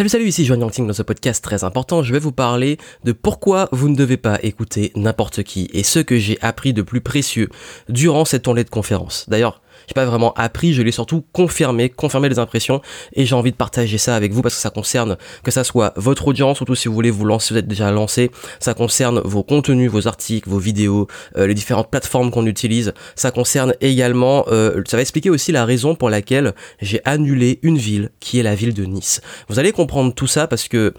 Salut 0.00 0.08
salut, 0.08 0.28
ici 0.28 0.46
Joanne 0.46 0.62
Yangting 0.62 0.86
dans 0.86 0.94
ce 0.94 1.02
podcast 1.02 1.44
très 1.44 1.62
important, 1.62 2.02
je 2.02 2.14
vais 2.14 2.18
vous 2.18 2.32
parler 2.32 2.78
de 3.04 3.12
pourquoi 3.12 3.68
vous 3.70 3.90
ne 3.90 3.94
devez 3.94 4.16
pas 4.16 4.38
écouter 4.42 4.92
n'importe 4.96 5.42
qui 5.42 5.68
et 5.74 5.82
ce 5.82 5.98
que 5.98 6.16
j'ai 6.16 6.38
appris 6.40 6.72
de 6.72 6.80
plus 6.80 7.02
précieux 7.02 7.50
durant 7.90 8.24
cette 8.24 8.44
tournée 8.44 8.64
de 8.64 8.70
conférence. 8.70 9.26
D'ailleurs, 9.28 9.60
j'ai 9.86 9.94
pas 9.94 10.04
vraiment 10.04 10.32
appris, 10.34 10.72
je 10.72 10.82
l'ai 10.82 10.92
surtout 10.92 11.24
confirmé, 11.32 11.88
confirmé 11.88 12.28
les 12.28 12.38
impressions 12.38 12.80
et 13.12 13.26
j'ai 13.26 13.34
envie 13.34 13.52
de 13.52 13.56
partager 13.56 13.98
ça 13.98 14.16
avec 14.16 14.32
vous 14.32 14.42
parce 14.42 14.54
que 14.54 14.60
ça 14.60 14.70
concerne 14.70 15.16
que 15.42 15.50
ça 15.50 15.64
soit 15.64 15.92
votre 15.96 16.28
audience, 16.28 16.58
surtout 16.58 16.74
si 16.74 16.88
vous 16.88 16.94
voulez 16.94 17.10
vous 17.10 17.24
lancer, 17.24 17.54
vous 17.54 17.58
êtes 17.58 17.68
déjà 17.68 17.90
lancé, 17.90 18.30
ça 18.58 18.74
concerne 18.74 19.20
vos 19.24 19.42
contenus, 19.42 19.90
vos 19.90 20.06
articles, 20.06 20.48
vos 20.48 20.58
vidéos, 20.58 21.06
euh, 21.36 21.46
les 21.46 21.54
différentes 21.54 21.90
plateformes 21.90 22.30
qu'on 22.30 22.46
utilise, 22.46 22.92
ça 23.14 23.30
concerne 23.30 23.74
également, 23.80 24.44
euh, 24.48 24.82
ça 24.86 24.96
va 24.96 25.02
expliquer 25.02 25.30
aussi 25.30 25.52
la 25.52 25.64
raison 25.64 25.94
pour 25.94 26.10
laquelle 26.10 26.54
j'ai 26.80 27.00
annulé 27.04 27.58
une 27.62 27.78
ville 27.78 28.10
qui 28.20 28.38
est 28.38 28.42
la 28.42 28.54
ville 28.54 28.74
de 28.74 28.84
Nice. 28.84 29.20
Vous 29.48 29.58
allez 29.58 29.72
comprendre 29.72 30.14
tout 30.14 30.26
ça 30.26 30.46
parce 30.46 30.68
que 30.68 30.94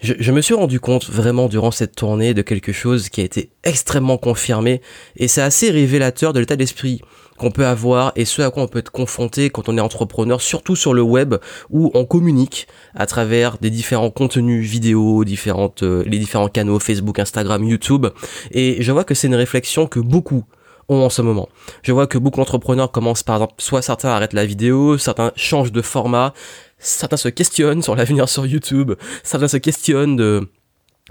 je, 0.00 0.14
je, 0.18 0.32
me 0.32 0.40
suis 0.40 0.54
rendu 0.54 0.80
compte 0.80 1.08
vraiment 1.08 1.48
durant 1.48 1.70
cette 1.70 1.96
tournée 1.96 2.34
de 2.34 2.42
quelque 2.42 2.72
chose 2.72 3.08
qui 3.08 3.20
a 3.20 3.24
été 3.24 3.50
extrêmement 3.62 4.18
confirmé 4.18 4.82
et 5.16 5.28
c'est 5.28 5.42
assez 5.42 5.70
révélateur 5.70 6.32
de 6.32 6.40
l'état 6.40 6.56
d'esprit 6.56 7.00
qu'on 7.38 7.50
peut 7.50 7.66
avoir 7.66 8.12
et 8.16 8.24
ce 8.24 8.42
à 8.42 8.50
quoi 8.50 8.62
on 8.62 8.68
peut 8.68 8.78
être 8.78 8.90
confronté 8.90 9.50
quand 9.50 9.68
on 9.68 9.76
est 9.76 9.80
entrepreneur, 9.80 10.40
surtout 10.40 10.76
sur 10.76 10.94
le 10.94 11.02
web 11.02 11.34
où 11.70 11.90
on 11.94 12.04
communique 12.04 12.66
à 12.94 13.06
travers 13.06 13.58
des 13.58 13.70
différents 13.70 14.10
contenus 14.10 14.68
vidéo, 14.68 15.24
différentes, 15.24 15.82
euh, 15.82 16.04
les 16.06 16.18
différents 16.18 16.48
canaux 16.48 16.78
Facebook, 16.78 17.18
Instagram, 17.18 17.64
YouTube. 17.64 18.06
Et 18.52 18.82
je 18.82 18.92
vois 18.92 19.04
que 19.04 19.14
c'est 19.14 19.26
une 19.26 19.34
réflexion 19.34 19.86
que 19.86 20.00
beaucoup 20.00 20.44
ont 20.88 21.02
en 21.02 21.08
ce 21.08 21.22
moment. 21.22 21.48
Je 21.82 21.92
vois 21.92 22.06
que 22.06 22.18
beaucoup 22.18 22.38
d'entrepreneurs 22.38 22.92
commencent 22.92 23.22
par 23.22 23.36
exemple, 23.36 23.54
soit 23.58 23.82
certains 23.82 24.10
arrêtent 24.10 24.34
la 24.34 24.46
vidéo, 24.46 24.98
certains 24.98 25.32
changent 25.34 25.72
de 25.72 25.82
format, 25.82 26.34
certains 26.84 27.16
se 27.16 27.28
questionnent 27.28 27.82
sur 27.82 27.96
l'avenir 27.96 28.28
sur 28.28 28.46
YouTube, 28.46 28.92
certains 29.22 29.48
se 29.48 29.56
questionnent 29.56 30.16
de 30.16 30.48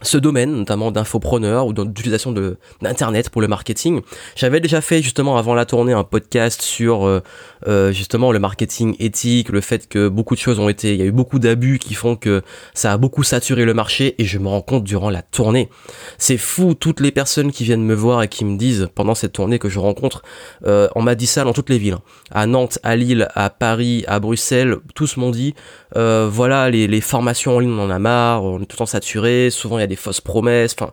ce 0.04 0.18
domaine, 0.18 0.52
notamment 0.52 0.92
d'infopreneur 0.92 1.66
ou 1.66 1.74
d'utilisation 1.74 2.34
d'internet 2.82 3.30
pour 3.30 3.42
le 3.42 3.48
marketing. 3.48 4.02
J'avais 4.36 4.60
déjà 4.60 4.82
fait 4.82 5.02
justement 5.02 5.38
avant 5.38 5.56
la 5.56 5.66
tournée 5.66 5.94
un 5.94 6.04
podcast 6.04 6.62
sur 6.62 7.06
euh, 7.06 7.22
euh, 7.68 7.92
justement 7.92 8.32
le 8.32 8.40
marketing 8.40 8.96
éthique, 9.00 9.50
le 9.50 9.62
fait 9.62 9.88
que 9.88 10.08
beaucoup 10.08 10.36
de 10.36 10.40
choses 10.40 10.60
ont 10.60 10.70
été, 10.70 10.94
il 10.94 11.00
y 11.00 11.02
a 11.02 11.06
eu 11.06 11.12
beaucoup 11.12 11.40
d'abus 11.40 11.80
qui 11.80 11.94
font 11.94 12.16
que 12.16 12.42
ça 12.74 12.92
a 12.92 12.98
beaucoup 12.98 13.24
saturé 13.24 13.66
le 13.66 13.74
marché 13.74 14.16
et 14.20 14.26
je 14.26 14.38
me 14.38 14.48
rends 14.48 14.62
compte 14.62 14.84
durant 14.84 15.10
la 15.10 15.22
tournée. 15.22 15.70
C'est 16.18 16.38
fou 16.38 16.74
toutes 16.74 17.00
les 17.00 17.12
personnes 17.12 17.52
qui 17.52 17.64
viennent 17.64 17.84
me 17.84 17.96
voir 17.96 18.24
et 18.24 18.28
qui 18.28 18.46
me 18.46 18.58
disent 18.58 18.90
pendant 18.96 19.16
cette 19.16 19.34
tournée 19.34 19.60
que 19.60 19.70
je 19.70 19.80
rencontre, 19.80 20.24
euh, 20.66 20.88
on 20.96 21.02
m'a 21.02 21.16
dit 21.16 21.28
ça 21.28 21.44
dans 21.44 21.54
toutes 21.54 21.70
les 21.70 21.78
villes, 21.78 21.94
hein. 21.94 22.02
à 22.32 22.46
Nantes, 22.46 22.80
à 22.84 22.96
Lille, 22.96 23.28
à 23.36 23.50
Paris, 23.50 24.04
à 24.08 24.20
Bruxelles, 24.20 24.78
tous 24.96 25.18
m'ont 25.18 25.32
dit 25.32 25.56
voilà 25.96 26.72
les, 26.72 26.88
les 26.88 27.02
formations 27.02 27.56
en 27.56 27.60
ligne 27.60 27.72
on 27.72 27.84
en 27.84 27.90
a 27.90 28.00
marre, 28.00 28.44
on 28.44 28.58
est 28.58 28.66
tout 28.66 28.74
le 28.74 28.78
temps 28.78 28.86
saturé, 28.86 29.50
souvent 29.52 29.78
des 29.86 29.93
fausses 29.96 30.22
promesses, 30.22 30.76
enfin 30.80 30.92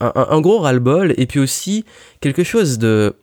un, 0.00 0.40
gros 0.40 0.58
ras-le-bol 0.58 1.14
et 1.18 1.26
puis 1.26 1.40
aussi 1.40 1.84
quelque 2.20 2.42
chose 2.42 2.78
de 2.78 3.14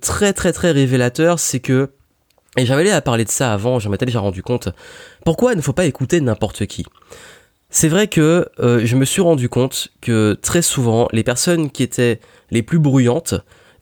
très 0.00 0.32
très 0.32 0.52
très 0.52 0.70
révélateur, 0.70 1.38
c'est 1.38 1.60
que 1.60 1.90
et 2.56 2.64
j'avais 2.64 2.90
à 2.90 3.02
parler 3.02 3.24
de 3.24 3.30
ça 3.30 3.52
avant, 3.52 3.78
je 3.78 3.88
m'étais 3.88 4.06
déjà 4.06 4.20
rendu 4.20 4.42
compte. 4.42 4.70
Pourquoi 5.24 5.52
il 5.52 5.56
ne 5.56 5.62
faut 5.62 5.74
pas 5.74 5.84
écouter 5.84 6.20
n'importe 6.20 6.66
qui? 6.66 6.86
C'est 7.68 7.88
vrai 7.88 8.08
que 8.08 8.48
euh, 8.60 8.80
je 8.84 8.96
me 8.96 9.04
suis 9.04 9.20
rendu 9.20 9.48
compte 9.48 9.88
que 10.00 10.38
très 10.40 10.62
souvent, 10.62 11.08
les 11.12 11.22
personnes 11.22 11.70
qui 11.70 11.82
étaient 11.82 12.20
les 12.50 12.62
plus 12.62 12.78
bruyantes 12.78 13.34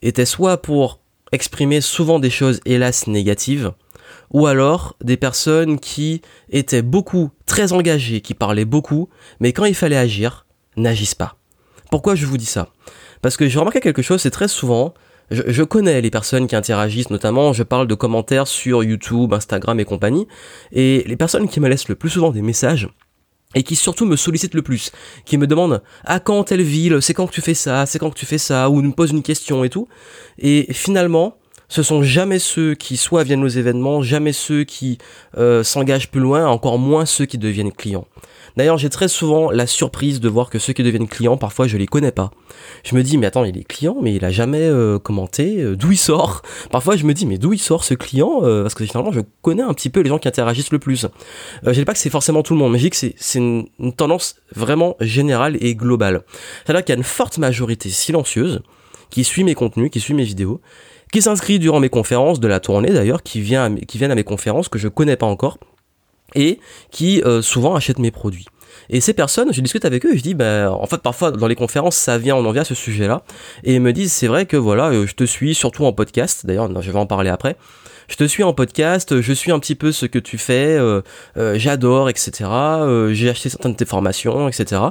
étaient 0.02 0.24
soit 0.24 0.60
pour 0.60 1.00
exprimer 1.30 1.80
souvent 1.80 2.18
des 2.18 2.30
choses 2.30 2.60
hélas 2.64 3.06
négatives, 3.06 3.72
ou 4.34 4.48
alors 4.48 4.96
des 5.02 5.16
personnes 5.16 5.78
qui 5.78 6.20
étaient 6.50 6.82
beaucoup 6.82 7.30
très 7.46 7.72
engagées, 7.72 8.20
qui 8.20 8.34
parlaient 8.34 8.64
beaucoup, 8.64 9.08
mais 9.40 9.52
quand 9.52 9.64
il 9.64 9.76
fallait 9.76 9.96
agir, 9.96 10.44
n'agissent 10.76 11.14
pas. 11.14 11.36
Pourquoi 11.90 12.16
je 12.16 12.26
vous 12.26 12.36
dis 12.36 12.44
ça? 12.44 12.68
Parce 13.22 13.36
que 13.36 13.48
j'ai 13.48 13.58
remarqué 13.60 13.80
quelque 13.80 14.02
chose, 14.02 14.20
c'est 14.20 14.32
très 14.32 14.48
souvent, 14.48 14.92
je, 15.30 15.62
connais 15.62 16.00
les 16.00 16.10
personnes 16.10 16.48
qui 16.48 16.56
interagissent, 16.56 17.10
notamment 17.10 17.52
je 17.52 17.62
parle 17.62 17.86
de 17.86 17.94
commentaires 17.94 18.48
sur 18.48 18.82
YouTube, 18.82 19.32
Instagram 19.32 19.78
et 19.78 19.84
compagnie, 19.84 20.26
et 20.72 21.04
les 21.06 21.16
personnes 21.16 21.48
qui 21.48 21.60
me 21.60 21.68
laissent 21.68 21.88
le 21.88 21.94
plus 21.94 22.10
souvent 22.10 22.32
des 22.32 22.42
messages, 22.42 22.88
et 23.54 23.62
qui 23.62 23.76
surtout 23.76 24.04
me 24.04 24.16
sollicitent 24.16 24.54
le 24.54 24.62
plus, 24.62 24.90
qui 25.24 25.38
me 25.38 25.46
demandent 25.46 25.80
à 26.04 26.18
quand 26.18 26.42
telle 26.42 26.62
ville, 26.62 27.00
c'est 27.00 27.14
quand 27.14 27.28
que 27.28 27.32
tu 27.32 27.40
fais 27.40 27.54
ça, 27.54 27.86
c'est 27.86 28.00
quand 28.00 28.10
que 28.10 28.18
tu 28.18 28.26
fais 28.26 28.38
ça, 28.38 28.68
ou 28.68 28.82
me 28.82 28.92
posent 28.92 29.12
une 29.12 29.22
question 29.22 29.62
et 29.62 29.70
tout, 29.70 29.86
et 30.38 30.66
finalement, 30.72 31.38
ce 31.68 31.82
sont 31.82 32.02
jamais 32.02 32.38
ceux 32.38 32.74
qui 32.74 32.96
soit 32.96 33.24
viennent 33.24 33.44
aux 33.44 33.48
événements, 33.48 34.02
jamais 34.02 34.32
ceux 34.32 34.64
qui 34.64 34.98
euh, 35.38 35.62
s'engagent 35.62 36.10
plus 36.10 36.20
loin, 36.20 36.46
encore 36.46 36.78
moins 36.78 37.06
ceux 37.06 37.26
qui 37.26 37.38
deviennent 37.38 37.72
clients. 37.72 38.06
D'ailleurs, 38.56 38.78
j'ai 38.78 38.90
très 38.90 39.08
souvent 39.08 39.50
la 39.50 39.66
surprise 39.66 40.20
de 40.20 40.28
voir 40.28 40.48
que 40.48 40.60
ceux 40.60 40.72
qui 40.72 40.84
deviennent 40.84 41.08
clients, 41.08 41.36
parfois 41.36 41.66
je 41.66 41.76
les 41.76 41.86
connais 41.86 42.12
pas. 42.12 42.30
Je 42.84 42.94
me 42.94 43.02
dis, 43.02 43.18
mais 43.18 43.26
attends, 43.26 43.44
il 43.44 43.58
est 43.58 43.64
client, 43.64 43.96
mais 44.00 44.14
il 44.14 44.24
a 44.24 44.30
jamais 44.30 44.62
euh, 44.62 44.98
commenté, 45.00 45.60
euh, 45.60 45.74
d'où 45.74 45.90
il 45.90 45.96
sort? 45.96 46.42
Parfois, 46.70 46.96
je 46.96 47.04
me 47.04 47.14
dis, 47.14 47.26
mais 47.26 47.38
d'où 47.38 47.52
il 47.52 47.58
sort 47.58 47.82
ce 47.82 47.94
client 47.94 48.40
Parce 48.40 48.74
que 48.74 48.84
finalement, 48.84 49.12
je 49.12 49.20
connais 49.42 49.62
un 49.62 49.74
petit 49.74 49.90
peu 49.90 50.00
les 50.00 50.08
gens 50.08 50.18
qui 50.18 50.28
interagissent 50.28 50.70
le 50.70 50.78
plus. 50.78 51.06
je 51.64 51.70
dis 51.72 51.84
pas 51.84 51.92
que 51.92 51.98
c'est 51.98 52.10
forcément 52.10 52.42
tout 52.42 52.52
le 52.52 52.58
monde, 52.60 52.72
mais 52.72 52.78
je 52.78 52.84
dis 52.84 52.90
que 52.90 52.96
c'est 52.96 53.38
une, 53.38 53.66
une 53.80 53.92
tendance 53.92 54.36
vraiment 54.54 54.96
générale 55.00 55.56
et 55.60 55.74
globale. 55.74 56.22
C'est-à-dire 56.64 56.84
qu'il 56.84 56.92
y 56.92 56.96
a 56.96 56.98
une 56.98 57.04
forte 57.04 57.38
majorité 57.38 57.88
silencieuse 57.88 58.60
qui 59.10 59.24
suit 59.24 59.44
mes 59.44 59.54
contenus, 59.54 59.90
qui 59.90 60.00
suit 60.00 60.14
mes 60.14 60.24
vidéos, 60.24 60.60
qui 61.14 61.22
s'inscrit 61.22 61.60
durant 61.60 61.78
mes 61.78 61.90
conférences 61.90 62.40
de 62.40 62.48
la 62.48 62.58
tournée 62.58 62.90
d'ailleurs, 62.90 63.22
qui, 63.22 63.40
vient 63.40 63.72
qui 63.76 63.98
viennent 63.98 64.10
à 64.10 64.16
mes 64.16 64.24
conférences 64.24 64.68
que 64.68 64.80
je 64.80 64.88
connais 64.88 65.14
pas 65.14 65.26
encore 65.26 65.58
et 66.34 66.58
qui 66.90 67.22
euh, 67.22 67.40
souvent 67.40 67.76
achètent 67.76 68.00
mes 68.00 68.10
produits. 68.10 68.46
Et 68.90 69.00
ces 69.00 69.14
personnes, 69.14 69.52
je 69.52 69.60
discute 69.60 69.84
avec 69.84 70.04
eux 70.06 70.16
je 70.16 70.22
dis, 70.22 70.34
ben, 70.34 70.70
en 70.70 70.86
fait, 70.86 71.00
parfois 71.02 71.30
dans 71.30 71.46
les 71.46 71.54
conférences, 71.54 71.94
ça 71.94 72.18
vient, 72.18 72.34
on 72.34 72.44
en 72.44 72.50
vient 72.50 72.62
à 72.62 72.64
ce 72.64 72.74
sujet-là. 72.74 73.22
Et 73.62 73.76
ils 73.76 73.80
me 73.80 73.92
disent, 73.92 74.12
c'est 74.12 74.26
vrai 74.26 74.44
que 74.46 74.56
voilà, 74.56 74.88
euh, 74.88 75.06
je 75.06 75.14
te 75.14 75.22
suis 75.22 75.54
surtout 75.54 75.84
en 75.84 75.92
podcast. 75.92 76.46
D'ailleurs, 76.46 76.68
je 76.82 76.90
vais 76.90 76.98
en 76.98 77.06
parler 77.06 77.30
après. 77.30 77.54
Je 78.08 78.16
te 78.16 78.24
suis 78.24 78.42
en 78.42 78.52
podcast, 78.52 79.20
je 79.20 79.32
suis 79.32 79.52
un 79.52 79.60
petit 79.60 79.76
peu 79.76 79.92
ce 79.92 80.06
que 80.06 80.18
tu 80.18 80.36
fais, 80.36 80.76
euh, 80.76 81.00
j'adore, 81.36 82.10
etc. 82.10 82.50
j'ai 83.12 83.30
acheté 83.30 83.50
certaines 83.50 83.72
de 83.72 83.76
tes 83.76 83.86
formations, 83.86 84.48
etc. 84.48 84.82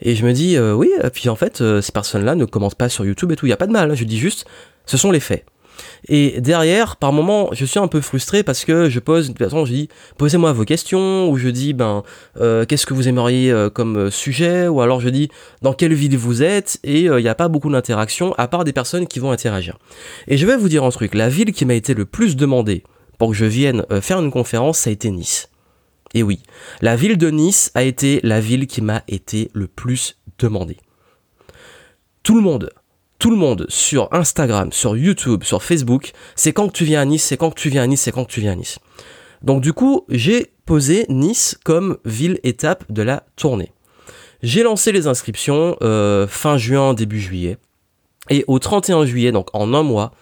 Et 0.00 0.14
je 0.14 0.24
me 0.24 0.32
dis, 0.32 0.56
oui, 0.56 0.88
et 1.02 1.10
puis 1.10 1.28
en 1.28 1.36
fait, 1.36 1.58
ces 1.80 1.92
personnes-là 1.92 2.36
ne 2.36 2.44
commentent 2.44 2.76
pas 2.76 2.88
sur 2.88 3.04
YouTube 3.04 3.32
et 3.32 3.36
tout. 3.36 3.46
Il 3.46 3.50
y 3.50 3.52
a 3.52 3.56
pas 3.56 3.66
de 3.66 3.72
mal. 3.72 3.90
Hein. 3.90 3.94
Je 3.96 4.04
dis 4.04 4.18
juste, 4.18 4.46
ce 4.86 4.96
sont 4.96 5.10
les 5.10 5.20
faits. 5.20 5.44
Et 6.08 6.40
derrière, 6.40 6.96
par 6.96 7.12
moment, 7.12 7.48
je 7.52 7.64
suis 7.64 7.78
un 7.78 7.88
peu 7.88 8.00
frustré 8.00 8.42
parce 8.42 8.64
que 8.64 8.90
je 8.90 9.00
pose, 9.00 9.28
de 9.28 9.32
toute 9.32 9.42
façon, 9.42 9.64
je 9.64 9.72
dis, 9.72 9.88
posez-moi 10.18 10.52
vos 10.52 10.64
questions, 10.64 11.30
ou 11.30 11.36
je 11.36 11.48
dis, 11.48 11.72
ben, 11.72 12.02
euh, 12.40 12.66
qu'est-ce 12.66 12.84
que 12.84 12.94
vous 12.94 13.08
aimeriez 13.08 13.50
euh, 13.50 13.70
comme 13.70 13.96
euh, 13.96 14.10
sujet, 14.10 14.68
ou 14.68 14.82
alors 14.82 15.00
je 15.00 15.08
dis, 15.08 15.30
dans 15.62 15.72
quelle 15.72 15.94
ville 15.94 16.16
vous 16.16 16.42
êtes, 16.42 16.78
et 16.84 17.02
il 17.02 17.16
n'y 17.16 17.28
a 17.28 17.34
pas 17.34 17.48
beaucoup 17.48 17.70
d'interaction, 17.70 18.34
à 18.36 18.48
part 18.48 18.64
des 18.64 18.72
personnes 18.72 19.06
qui 19.06 19.18
vont 19.18 19.30
interagir. 19.30 19.78
Et 20.28 20.36
je 20.36 20.46
vais 20.46 20.56
vous 20.56 20.68
dire 20.68 20.84
un 20.84 20.90
truc, 20.90 21.14
la 21.14 21.28
ville 21.28 21.52
qui 21.52 21.64
m'a 21.64 21.74
été 21.74 21.94
le 21.94 22.04
plus 22.04 22.36
demandée 22.36 22.84
pour 23.18 23.30
que 23.30 23.34
je 23.34 23.44
vienne 23.44 23.84
faire 24.02 24.20
une 24.20 24.30
conférence, 24.30 24.80
ça 24.80 24.90
a 24.90 24.92
été 24.92 25.10
Nice. 25.10 25.48
Et 26.14 26.22
oui, 26.22 26.40
la 26.80 26.96
ville 26.96 27.16
de 27.16 27.30
Nice 27.30 27.70
a 27.74 27.82
été 27.82 28.20
la 28.22 28.40
ville 28.40 28.66
qui 28.66 28.82
m'a 28.82 29.02
été 29.08 29.50
le 29.54 29.66
plus 29.66 30.18
demandée. 30.38 30.76
Tout 32.22 32.36
le 32.36 32.42
monde 32.42 32.70
tout 33.24 33.30
le 33.30 33.36
monde 33.36 33.64
sur 33.70 34.12
Instagram, 34.12 34.70
sur 34.70 34.98
YouTube, 34.98 35.44
sur 35.44 35.62
Facebook, 35.62 36.12
c'est 36.36 36.52
quand 36.52 36.68
que 36.68 36.74
tu 36.74 36.84
viens 36.84 37.00
à 37.00 37.04
Nice, 37.06 37.24
c'est 37.24 37.38
quand 37.38 37.48
que 37.48 37.58
tu 37.58 37.70
viens 37.70 37.82
à 37.82 37.86
Nice, 37.86 38.02
c'est 38.02 38.12
quand 38.12 38.26
que 38.26 38.30
tu 38.30 38.40
viens 38.40 38.52
à 38.52 38.54
Nice. 38.54 38.78
Donc 39.40 39.62
du 39.62 39.72
coup, 39.72 40.04
j'ai 40.10 40.52
posé 40.66 41.06
Nice 41.08 41.58
comme 41.64 41.96
ville 42.04 42.38
étape 42.42 42.84
de 42.92 43.00
la 43.00 43.24
tournée. 43.36 43.72
J'ai 44.42 44.62
lancé 44.62 44.92
les 44.92 45.06
inscriptions 45.06 45.74
euh, 45.80 46.26
fin 46.26 46.58
juin, 46.58 46.92
début 46.92 47.18
juillet. 47.18 47.56
Et 48.28 48.44
au 48.46 48.58
31 48.58 49.06
juillet, 49.06 49.32
donc 49.32 49.48
en 49.54 49.72
un 49.72 49.82
mois, 49.82 50.12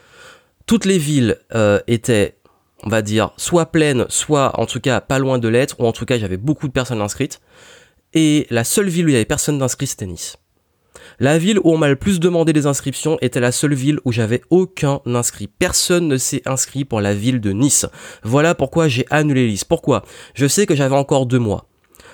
toutes 0.66 0.84
les 0.84 0.98
villes 0.98 1.38
euh, 1.56 1.80
étaient, 1.88 2.36
on 2.84 2.88
va 2.88 3.02
dire, 3.02 3.32
soit 3.36 3.66
pleines, 3.66 4.06
soit 4.10 4.60
en 4.60 4.66
tout 4.66 4.78
cas 4.78 5.00
pas 5.00 5.18
loin 5.18 5.40
de 5.40 5.48
l'être, 5.48 5.74
ou 5.80 5.86
en 5.86 5.92
tout 5.92 6.04
cas 6.04 6.20
j'avais 6.20 6.36
beaucoup 6.36 6.68
de 6.68 6.72
personnes 6.72 7.00
inscrites. 7.00 7.40
Et 8.14 8.46
la 8.50 8.62
seule 8.62 8.88
ville 8.88 9.06
où 9.06 9.08
il 9.08 9.14
y 9.14 9.16
avait 9.16 9.24
personne 9.24 9.58
d'inscrit, 9.58 9.88
c'était 9.88 10.06
Nice. 10.06 10.36
La 11.18 11.38
ville 11.38 11.58
où 11.58 11.72
on 11.72 11.78
m'a 11.78 11.88
le 11.88 11.96
plus 11.96 12.20
demandé 12.20 12.52
des 12.52 12.66
inscriptions 12.66 13.18
était 13.20 13.40
la 13.40 13.52
seule 13.52 13.74
ville 13.74 14.00
où 14.04 14.12
j'avais 14.12 14.42
aucun 14.50 15.00
inscrit. 15.06 15.46
Personne 15.46 16.08
ne 16.08 16.16
s'est 16.16 16.42
inscrit 16.46 16.84
pour 16.84 17.00
la 17.00 17.14
ville 17.14 17.40
de 17.40 17.52
Nice. 17.52 17.86
Voilà 18.22 18.54
pourquoi 18.54 18.88
j'ai 18.88 19.06
annulé 19.10 19.48
les 19.48 19.60
Pourquoi? 19.68 20.04
Je 20.34 20.46
sais 20.46 20.66
que 20.66 20.74
j'avais 20.74 20.96
encore 20.96 21.26
deux 21.26 21.38
mois. 21.38 21.68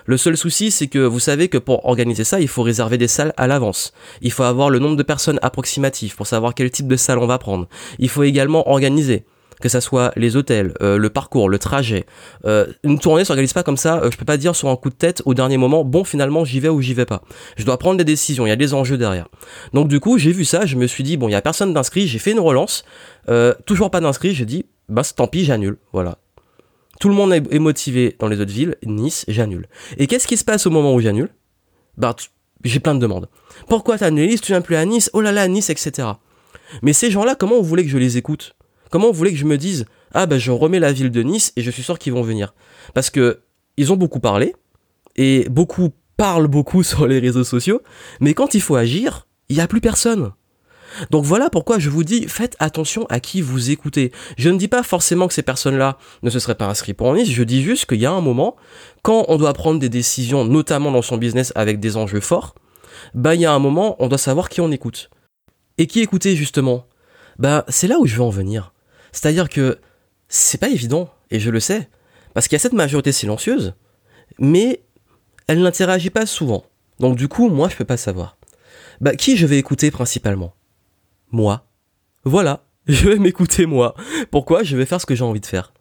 Le 0.07 0.17
seul 0.17 0.39
souci, 0.39 0.71
c'est 0.71 0.87
que 0.87 1.01
vous 1.01 1.21
savez 1.21 1.49
que 1.49 1.59
pour 1.59 1.85
organiser 1.85 2.25
ça, 2.25 2.41
il 2.41 2.49
faut 2.49 2.63
réserver 2.63 2.97
des 2.97 3.09
salles 3.09 3.35
à 3.37 3.47
l'avance. 3.47 3.93
Il 4.23 4.33
faut 4.33 4.43
avoir 4.43 4.71
le 4.71 4.79
nombre 4.79 4.97
de 4.97 5.03
personnes 5.03 5.39
approximatif 5.43 6.17
pour 6.17 6.27
savoir 6.27 6.55
quel 6.55 6.71
type 6.71 6.89
de 6.89 6.97
salle 6.97 7.19
on 7.19 7.27
va 7.27 7.39
prendre. 7.39 7.69
Il 7.99 8.09
faut 8.09 8.23
également 8.23 8.71
organiser 8.71 9.27
que 9.61 9.69
ça 9.69 9.81
soit 9.81 10.13
les 10.17 10.37
hôtels, 10.37 10.75
euh, 10.83 10.99
le 10.99 11.11
parcours, 11.11 11.49
le 11.49 11.59
trajet. 11.59 12.07
Euh, 12.45 12.67
une 12.85 12.99
tournée 12.99 13.25
s'organise 13.25 13.53
pas 13.53 13.63
comme 13.63 13.77
ça. 13.77 14.01
Euh, 14.01 14.11
je 14.11 14.17
peux 14.17 14.25
pas 14.25 14.37
dire 14.37 14.55
sur 14.55 14.69
un 14.69 14.77
coup 14.77 14.91
de 14.91 14.95
tête 14.95 15.23
au 15.25 15.35
dernier 15.35 15.57
moment, 15.57 15.85
bon 15.85 16.05
finalement 16.05 16.45
j'y 16.45 16.61
vais 16.61 16.69
ou 16.69 16.81
j'y 16.81 16.95
vais 16.95 17.07
pas. 17.07 17.23
Je 17.57 17.65
dois 17.65 17.79
prendre 17.79 17.99
des 17.99 18.05
décisions. 18.05 18.47
Il 18.47 18.51
y 18.51 18.53
a 18.53 18.57
des 18.57 18.75
enjeux 18.75 18.99
derrière. 18.99 19.29
Donc 19.73 19.89
du 19.89 20.01
coup 20.01 20.19
j'ai 20.19 20.33
vu 20.33 20.45
ça, 20.45 20.67
je 20.67 20.77
me 20.77 20.87
suis 20.87 21.05
dit 21.05 21.17
bon 21.17 21.29
il 21.29 21.33
y 21.33 21.37
a 21.37 21.43
personne 21.43 21.73
d'inscrit, 21.73 22.07
j'ai 22.07 22.19
fait 22.19 22.33
une 22.33 22.41
relance, 22.41 22.85
toujours 23.67 23.91
pas 23.91 24.01
d'inscrit, 24.01 24.35
j'ai 24.35 24.47
dit 24.47 24.67
bah 24.89 25.03
tant 25.17 25.27
pis 25.27 25.45
j'annule, 25.45 25.79
voilà. 25.93 26.19
Tout 27.01 27.09
le 27.09 27.15
monde 27.15 27.33
est 27.33 27.59
motivé 27.61 28.17
dans 28.19 28.27
les 28.27 28.41
autres 28.41 28.53
villes. 28.53 28.75
Nice, 28.85 29.25
j'annule. 29.29 29.69
Et 29.99 30.09
qu'est-ce 30.09 30.27
qui 30.27 30.37
se 30.37 30.45
passe 30.45 30.67
au 30.67 30.71
moment 30.71 30.95
où 30.95 31.01
j'annule? 31.01 31.29
Bah, 31.97 32.17
j'ai 32.65 32.81
plein 32.81 32.95
de 32.95 33.01
demandes. 33.01 33.29
Pourquoi 33.69 33.99
t'as 33.99 34.07
annulé 34.07 34.37
Tu 34.39 34.51
viens 34.51 34.61
plus 34.61 34.75
à 34.75 34.85
Nice? 34.85 35.09
Oh 35.13 35.21
là 35.21 35.31
là, 35.31 35.47
Nice, 35.47 35.71
etc. 35.71 36.09
Mais 36.83 36.93
ces 36.93 37.11
gens-là, 37.11 37.37
comment 37.37 37.57
vous 37.57 37.65
voulez 37.65 37.85
que 37.85 37.91
je 37.91 37.99
les 37.99 38.17
écoute? 38.17 38.57
Comment 38.91 39.09
vous 39.09 39.15
voulez 39.15 39.33
que 39.33 39.39
je 39.39 39.45
me 39.45 39.59
dise 39.59 39.87
Ah 40.13 40.27
bah 40.27 40.39
je 40.39 40.51
remets 40.51 40.81
la 40.81 40.93
ville 40.93 41.11
de 41.11 41.23
Nice 41.23 41.53
et 41.57 41.63
je 41.63 41.71
suis 41.71 41.83
sûr 41.83 41.99
qu'ils 41.99 42.13
vont 42.13 42.23
venir? 42.23 42.55
Parce 42.95 43.11
que 43.11 43.41
ils 43.77 43.93
ont 43.93 43.97
beaucoup 43.97 44.21
parlé 44.21 44.55
et 45.17 45.49
beaucoup 45.49 45.91
parlent 46.17 46.49
beaucoup 46.49 46.83
sur 46.85 47.07
les 47.07 47.19
réseaux 47.19 47.45
sociaux, 47.45 47.83
mais 48.21 48.35
quand 48.35 48.55
il 48.55 48.61
faut 48.61 48.77
agir, 48.77 49.27
il 49.49 49.57
n'y 49.57 49.63
a 49.63 49.69
plus 49.69 49.81
personne. 49.81 50.33
Donc 51.11 51.25
voilà 51.25 51.51
pourquoi 51.51 51.79
je 51.79 51.91
vous 51.91 52.03
dis, 52.03 52.27
faites 52.29 52.57
attention 52.59 53.07
à 53.11 53.21
qui 53.21 53.43
vous 53.43 53.71
écoutez. 53.71 54.11
Je 54.37 54.49
ne 54.49 54.57
dis 54.57 54.69
pas 54.69 54.83
forcément 54.83 55.29
que 55.29 55.35
ces 55.35 55.43
personnes-là 55.43 55.99
ne 56.23 56.31
se 56.31 56.39
seraient 56.39 56.55
pas 56.55 56.67
inscrites 56.67 56.97
pour 56.97 57.13
Nice, 57.13 57.31
je 57.31 57.43
dis 57.43 57.63
juste 57.63 57.87
qu'il 57.87 58.01
y 58.01 58.07
a 58.07 58.13
un 58.13 58.21
moment, 58.21 58.57
quand 59.03 59.27
on 59.29 59.37
doit 59.37 59.53
prendre 59.53 59.79
des 59.79 59.89
décisions, 59.89 60.45
notamment 60.45 60.91
dans 60.91 61.03
son 61.03 61.19
business 61.19 61.53
avec 61.55 61.79
des 61.81 61.97
enjeux 61.97 62.21
forts, 62.21 62.55
bah 63.15 63.35
il 63.35 63.41
y 63.41 63.47
a 63.47 63.53
un 63.53 63.59
moment, 63.59 63.97
on 64.03 64.09
doit 64.09 64.19
savoir 64.19 64.49
qui 64.49 64.61
on 64.61 64.71
écoute. 64.71 65.11
Et 65.77 65.87
qui 65.87 66.01
écouter 66.01 66.35
justement? 66.35 66.87
Bah 67.39 67.65
c'est 67.69 67.87
là 67.87 67.99
où 68.01 68.07
je 68.07 68.17
veux 68.17 68.23
en 68.23 68.31
venir. 68.31 68.73
C'est-à-dire 69.13 69.49
que 69.49 69.79
c'est 70.29 70.59
pas 70.59 70.69
évident, 70.69 71.11
et 71.31 71.41
je 71.41 71.51
le 71.51 71.61
sais, 71.61 71.89
parce 72.35 72.49
qu'il 72.49 72.55
y 72.55 72.61
a 72.61 72.61
cette 72.61 72.73
majorité 72.73 73.13
silencieuse, 73.13 73.75
mais 74.39 74.83
elle 75.47 75.63
n'interagit 75.63 76.11
pas 76.11 76.27
souvent. 76.27 76.65
Donc 77.01 77.17
du 77.17 77.29
coup, 77.29 77.49
moi 77.49 77.69
je 77.69 77.77
peux 77.77 77.85
pas 77.85 77.97
savoir. 77.97 78.37
Bah 79.01 79.15
qui 79.15 79.37
je 79.37 79.47
vais 79.47 79.59
écouter 79.59 79.91
principalement? 79.91 80.55
Moi. 81.31 81.67
Voilà, 82.25 82.65
je 82.87 83.09
vais 83.09 83.19
m'écouter 83.19 83.67
moi. 83.67 83.95
Pourquoi? 84.31 84.63
Je 84.63 84.77
vais 84.77 84.87
faire 84.87 85.01
ce 85.01 85.07
que 85.07 85.15
j'ai 85.15 85.25
envie 85.25 85.41
de 85.41 85.47
faire. 85.47 85.73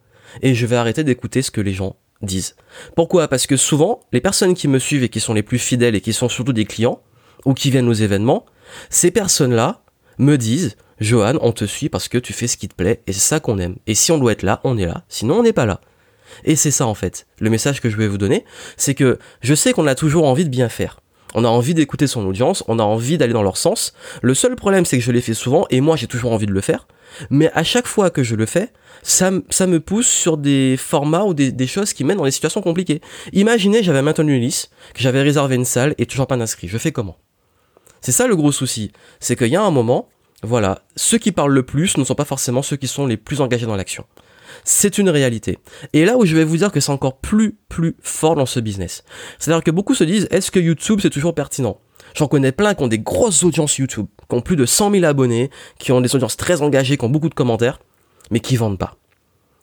Et 0.42 0.54
je 0.54 0.66
vais 0.66 0.76
arrêter 0.76 1.04
d'écouter 1.04 1.42
ce 1.42 1.50
que 1.50 1.60
les 1.60 1.72
gens 1.72 1.96
disent. 2.22 2.56
Pourquoi? 2.96 3.28
Parce 3.28 3.46
que 3.46 3.56
souvent, 3.56 4.00
les 4.12 4.20
personnes 4.20 4.54
qui 4.54 4.68
me 4.68 4.78
suivent 4.78 5.04
et 5.04 5.08
qui 5.08 5.20
sont 5.20 5.34
les 5.34 5.42
plus 5.42 5.58
fidèles 5.58 5.94
et 5.94 6.00
qui 6.00 6.12
sont 6.12 6.28
surtout 6.28 6.52
des 6.52 6.64
clients, 6.64 7.02
ou 7.44 7.54
qui 7.54 7.70
viennent 7.70 7.88
aux 7.88 7.92
événements, 7.92 8.44
ces 8.90 9.10
personnes-là 9.10 9.82
me 10.18 10.36
disent, 10.36 10.76
Johan, 11.00 11.34
on 11.40 11.52
te 11.52 11.64
suit 11.64 11.88
parce 11.88 12.08
que 12.08 12.18
tu 12.18 12.32
fais 12.32 12.46
ce 12.46 12.56
qui 12.56 12.68
te 12.68 12.74
plaît 12.74 13.02
et 13.06 13.12
c'est 13.12 13.20
ça 13.20 13.40
qu'on 13.40 13.58
aime. 13.58 13.76
Et 13.86 13.94
si 13.94 14.12
on 14.12 14.18
doit 14.18 14.32
être 14.32 14.42
là, 14.42 14.60
on 14.64 14.76
est 14.78 14.86
là. 14.86 15.04
Sinon, 15.08 15.38
on 15.38 15.42
n'est 15.42 15.52
pas 15.52 15.66
là. 15.66 15.80
Et 16.44 16.56
c'est 16.56 16.70
ça 16.70 16.86
en 16.86 16.94
fait. 16.94 17.26
Le 17.38 17.50
message 17.50 17.80
que 17.80 17.90
je 17.90 17.96
vais 17.96 18.08
vous 18.08 18.18
donner, 18.18 18.44
c'est 18.76 18.94
que 18.94 19.18
je 19.40 19.54
sais 19.54 19.72
qu'on 19.72 19.86
a 19.86 19.94
toujours 19.94 20.26
envie 20.26 20.44
de 20.44 20.50
bien 20.50 20.68
faire. 20.68 21.00
On 21.34 21.44
a 21.44 21.48
envie 21.48 21.74
d'écouter 21.74 22.06
son 22.06 22.24
audience, 22.26 22.64
on 22.68 22.78
a 22.78 22.82
envie 22.82 23.18
d'aller 23.18 23.32
dans 23.32 23.42
leur 23.42 23.58
sens. 23.58 23.92
Le 24.22 24.32
seul 24.34 24.56
problème, 24.56 24.84
c'est 24.84 24.96
que 24.96 25.04
je 25.04 25.12
l'ai 25.12 25.20
fait 25.20 25.34
souvent, 25.34 25.66
et 25.70 25.80
moi 25.80 25.96
j'ai 25.96 26.06
toujours 26.06 26.32
envie 26.32 26.46
de 26.46 26.52
le 26.52 26.60
faire. 26.60 26.86
Mais 27.30 27.50
à 27.54 27.64
chaque 27.64 27.86
fois 27.86 28.10
que 28.10 28.22
je 28.22 28.34
le 28.34 28.46
fais, 28.46 28.72
ça, 29.02 29.30
ça 29.50 29.66
me 29.66 29.80
pousse 29.80 30.06
sur 30.06 30.38
des 30.38 30.76
formats 30.78 31.24
ou 31.24 31.34
des, 31.34 31.66
choses 31.66 31.92
qui 31.92 32.04
mènent 32.04 32.16
dans 32.16 32.24
des 32.24 32.30
situations 32.30 32.62
compliquées. 32.62 33.00
Imaginez, 33.32 33.82
j'avais 33.82 34.02
maintenu 34.02 34.36
une 34.36 34.42
liste, 34.42 34.70
que 34.94 35.02
j'avais 35.02 35.22
réservé 35.22 35.56
une 35.56 35.64
salle 35.64 35.94
et 35.98 36.06
toujours 36.06 36.26
pas 36.26 36.36
d'inscrits. 36.36 36.68
Je 36.68 36.78
fais 36.78 36.92
comment? 36.92 37.18
C'est 38.00 38.12
ça 38.12 38.26
le 38.26 38.36
gros 38.36 38.52
souci. 38.52 38.92
C'est 39.20 39.36
qu'il 39.36 39.48
y 39.48 39.56
a 39.56 39.62
un 39.62 39.70
moment, 39.70 40.08
voilà, 40.42 40.82
ceux 40.94 41.18
qui 41.18 41.32
parlent 41.32 41.52
le 41.52 41.64
plus 41.64 41.96
ne 41.96 42.04
sont 42.04 42.14
pas 42.14 42.24
forcément 42.24 42.62
ceux 42.62 42.76
qui 42.76 42.86
sont 42.86 43.06
les 43.06 43.16
plus 43.16 43.40
engagés 43.40 43.66
dans 43.66 43.76
l'action. 43.76 44.04
C'est 44.64 44.98
une 44.98 45.10
réalité. 45.10 45.58
Et 45.92 46.04
là 46.04 46.16
où 46.16 46.24
je 46.24 46.36
vais 46.36 46.44
vous 46.44 46.56
dire 46.56 46.72
que 46.72 46.80
c'est 46.80 46.92
encore 46.92 47.18
plus, 47.18 47.56
plus 47.68 47.96
fort 48.02 48.34
dans 48.34 48.46
ce 48.46 48.60
business. 48.60 49.04
C'est-à-dire 49.38 49.64
que 49.64 49.70
beaucoup 49.70 49.94
se 49.94 50.04
disent, 50.04 50.28
est-ce 50.30 50.50
que 50.50 50.60
YouTube 50.60 51.00
c'est 51.02 51.10
toujours 51.10 51.34
pertinent? 51.34 51.80
J'en 52.14 52.28
connais 52.28 52.52
plein 52.52 52.74
qui 52.74 52.82
ont 52.82 52.88
des 52.88 52.98
grosses 52.98 53.42
audiences 53.42 53.76
YouTube, 53.78 54.06
qui 54.28 54.36
ont 54.36 54.40
plus 54.40 54.56
de 54.56 54.64
100 54.64 54.92
000 54.92 55.04
abonnés, 55.04 55.50
qui 55.78 55.92
ont 55.92 56.00
des 56.00 56.14
audiences 56.14 56.36
très 56.36 56.62
engagées, 56.62 56.96
qui 56.96 57.04
ont 57.04 57.10
beaucoup 57.10 57.28
de 57.28 57.34
commentaires, 57.34 57.80
mais 58.30 58.40
qui 58.40 58.56
vendent 58.56 58.78
pas. 58.78 58.96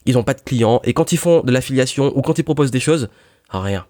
Ils 0.05 0.15
n'ont 0.15 0.23
pas 0.23 0.35
de 0.35 0.41
clients, 0.41 0.81
et 0.83 0.93
quand 0.93 1.11
ils 1.11 1.17
font 1.17 1.41
de 1.41 1.51
l'affiliation 1.51 2.15
ou 2.15 2.21
quand 2.21 2.37
ils 2.37 2.43
proposent 2.43 2.71
des 2.71 2.79
choses, 2.79 3.09
rien. 3.49 3.87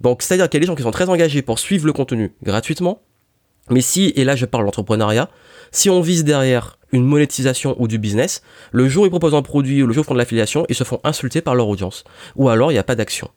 Donc, 0.00 0.22
c'est-à-dire 0.22 0.48
qu'il 0.48 0.58
y 0.58 0.60
a 0.60 0.60
des 0.60 0.66
gens 0.66 0.76
qui 0.76 0.82
sont 0.82 0.90
très 0.90 1.08
engagés 1.08 1.42
pour 1.42 1.58
suivre 1.58 1.86
le 1.86 1.92
contenu 1.92 2.34
gratuitement, 2.42 3.02
mais 3.70 3.80
si, 3.80 4.12
et 4.16 4.24
là 4.24 4.36
je 4.36 4.46
parle 4.46 4.64
d'entrepreneuriat, 4.64 5.28
si 5.70 5.90
on 5.90 6.00
vise 6.00 6.24
derrière 6.24 6.78
une 6.92 7.04
monétisation 7.04 7.76
ou 7.78 7.88
du 7.88 7.98
business, 7.98 8.42
le 8.72 8.88
jour 8.88 9.02
où 9.02 9.06
ils 9.06 9.10
proposent 9.10 9.34
un 9.34 9.42
produit 9.42 9.82
ou 9.82 9.86
le 9.86 9.92
jour 9.92 10.02
où 10.02 10.04
ils 10.04 10.08
font 10.08 10.14
de 10.14 10.18
l'affiliation, 10.18 10.64
ils 10.68 10.74
se 10.74 10.84
font 10.84 11.00
insulter 11.04 11.42
par 11.42 11.54
leur 11.54 11.68
audience. 11.68 12.04
Ou 12.36 12.48
alors 12.48 12.70
il 12.70 12.74
n'y 12.74 12.78
a 12.78 12.84
pas 12.84 12.94
d'action. 12.94 13.30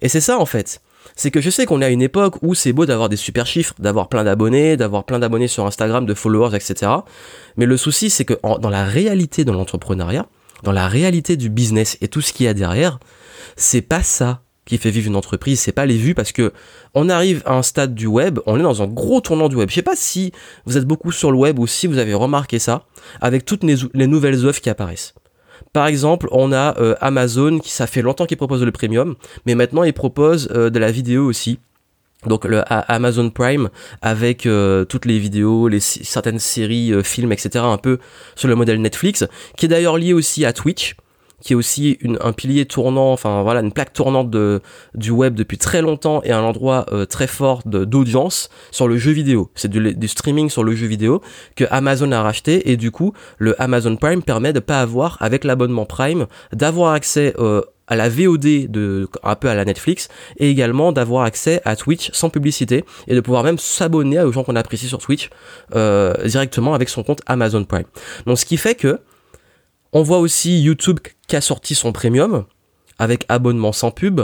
Et 0.00 0.08
c'est 0.08 0.20
ça 0.20 0.38
en 0.38 0.46
fait. 0.46 0.80
C'est 1.14 1.30
que 1.30 1.40
je 1.40 1.48
sais 1.48 1.64
qu'on 1.64 1.80
est 1.80 1.86
à 1.86 1.90
une 1.90 2.02
époque 2.02 2.36
où 2.42 2.54
c'est 2.54 2.72
beau 2.72 2.84
d'avoir 2.84 3.08
des 3.08 3.16
super 3.16 3.46
chiffres, 3.46 3.74
d'avoir 3.78 4.08
plein 4.08 4.24
d'abonnés, 4.24 4.76
d'avoir 4.76 5.04
plein 5.04 5.18
d'abonnés 5.18 5.48
sur 5.48 5.64
Instagram, 5.64 6.04
de 6.04 6.14
followers, 6.14 6.54
etc. 6.54 6.92
Mais 7.56 7.64
le 7.64 7.76
souci, 7.76 8.10
c'est 8.10 8.24
que 8.24 8.34
dans 8.42 8.70
la 8.70 8.84
réalité 8.84 9.44
de 9.44 9.52
l'entrepreneuriat, 9.52 10.26
dans 10.62 10.72
la 10.72 10.88
réalité 10.88 11.36
du 11.36 11.48
business 11.48 11.96
et 12.00 12.08
tout 12.08 12.20
ce 12.20 12.32
qu'il 12.32 12.46
y 12.46 12.48
a 12.48 12.54
derrière, 12.54 12.98
c'est 13.56 13.82
pas 13.82 14.02
ça 14.02 14.42
qui 14.66 14.78
fait 14.78 14.90
vivre 14.90 15.06
une 15.06 15.16
entreprise, 15.16 15.60
c'est 15.60 15.72
pas 15.72 15.86
les 15.86 15.96
vues 15.96 16.14
parce 16.14 16.32
que 16.32 16.52
on 16.94 17.08
arrive 17.08 17.42
à 17.46 17.54
un 17.54 17.62
stade 17.62 17.94
du 17.94 18.06
web, 18.06 18.40
on 18.46 18.58
est 18.58 18.62
dans 18.62 18.82
un 18.82 18.86
gros 18.86 19.20
tournant 19.20 19.48
du 19.48 19.54
web. 19.54 19.70
Je 19.70 19.76
sais 19.76 19.82
pas 19.82 19.96
si 19.96 20.32
vous 20.66 20.76
êtes 20.76 20.84
beaucoup 20.84 21.12
sur 21.12 21.30
le 21.30 21.38
web 21.38 21.58
ou 21.58 21.66
si 21.66 21.86
vous 21.86 21.98
avez 21.98 22.14
remarqué 22.14 22.58
ça 22.58 22.84
avec 23.20 23.44
toutes 23.44 23.62
les, 23.62 24.06
nouvelles 24.06 24.44
offres 24.44 24.60
qui 24.60 24.68
apparaissent. 24.68 25.14
Par 25.72 25.86
exemple, 25.86 26.28
on 26.32 26.52
a 26.52 26.78
euh, 26.78 26.96
Amazon 27.00 27.60
qui 27.60 27.70
ça 27.70 27.86
fait 27.86 28.02
longtemps 28.02 28.26
qu'il 28.26 28.36
propose 28.36 28.62
le 28.62 28.72
premium, 28.72 29.14
mais 29.46 29.54
maintenant 29.54 29.84
il 29.84 29.92
propose 29.92 30.48
euh, 30.52 30.68
de 30.68 30.78
la 30.78 30.90
vidéo 30.90 31.24
aussi. 31.24 31.58
Donc 32.26 32.44
le 32.44 32.62
Amazon 32.66 33.30
Prime 33.30 33.68
avec 34.02 34.46
euh, 34.46 34.84
toutes 34.84 35.04
les 35.04 35.18
vidéos, 35.20 35.68
les 35.68 35.78
certaines 35.78 36.40
séries, 36.40 36.92
films, 37.04 37.30
etc. 37.30 37.64
un 37.64 37.76
peu 37.76 37.98
sur 38.34 38.48
le 38.48 38.56
modèle 38.56 38.80
Netflix, 38.80 39.24
qui 39.56 39.66
est 39.66 39.68
d'ailleurs 39.68 39.96
lié 39.96 40.12
aussi 40.12 40.44
à 40.44 40.52
Twitch 40.52 40.96
qui 41.46 41.52
est 41.52 41.56
aussi 41.56 41.96
un 42.20 42.32
pilier 42.32 42.66
tournant, 42.66 43.12
enfin 43.12 43.42
voilà, 43.42 43.60
une 43.60 43.70
plaque 43.70 43.92
tournante 43.92 44.30
de, 44.30 44.60
du 44.96 45.12
web 45.12 45.36
depuis 45.36 45.58
très 45.58 45.80
longtemps 45.80 46.20
et 46.24 46.32
un 46.32 46.42
endroit 46.42 46.86
euh, 46.90 47.06
très 47.06 47.28
fort 47.28 47.62
d'audience 47.64 48.50
sur 48.72 48.88
le 48.88 48.98
jeu 48.98 49.12
vidéo. 49.12 49.48
C'est 49.54 49.70
du, 49.70 50.08
streaming 50.08 50.50
sur 50.50 50.64
le 50.64 50.74
jeu 50.74 50.88
vidéo 50.88 51.22
que 51.54 51.64
Amazon 51.70 52.10
a 52.10 52.20
racheté 52.20 52.72
et 52.72 52.76
du 52.76 52.90
coup 52.90 53.12
le 53.38 53.54
Amazon 53.62 53.94
Prime 53.94 54.24
permet 54.24 54.52
de 54.52 54.58
pas 54.58 54.80
avoir 54.80 55.18
avec 55.20 55.44
l'abonnement 55.44 55.86
Prime 55.86 56.26
d'avoir 56.52 56.94
accès 56.94 57.32
euh, 57.38 57.60
à 57.86 57.94
la 57.94 58.08
VOD 58.08 58.68
de 58.68 59.08
un 59.22 59.36
peu 59.36 59.48
à 59.48 59.54
la 59.54 59.64
Netflix 59.64 60.08
et 60.38 60.50
également 60.50 60.90
d'avoir 60.90 61.22
accès 61.22 61.62
à 61.64 61.76
Twitch 61.76 62.10
sans 62.12 62.28
publicité 62.28 62.84
et 63.06 63.14
de 63.14 63.20
pouvoir 63.20 63.44
même 63.44 63.58
s'abonner 63.58 64.18
aux 64.20 64.32
gens 64.32 64.42
qu'on 64.42 64.56
apprécie 64.56 64.88
sur 64.88 64.98
Twitch 64.98 65.30
euh, 65.76 66.12
directement 66.26 66.74
avec 66.74 66.88
son 66.88 67.04
compte 67.04 67.20
Amazon 67.26 67.62
Prime. 67.62 67.86
Donc 68.26 68.36
ce 68.36 68.44
qui 68.44 68.56
fait 68.56 68.74
que 68.74 68.98
on 69.96 70.02
voit 70.02 70.18
aussi 70.18 70.60
YouTube 70.60 70.98
qui 71.26 71.36
a 71.36 71.40
sorti 71.40 71.74
son 71.74 71.90
premium 71.90 72.44
avec 72.98 73.24
abonnement 73.30 73.72
sans 73.72 73.90
pub. 73.90 74.20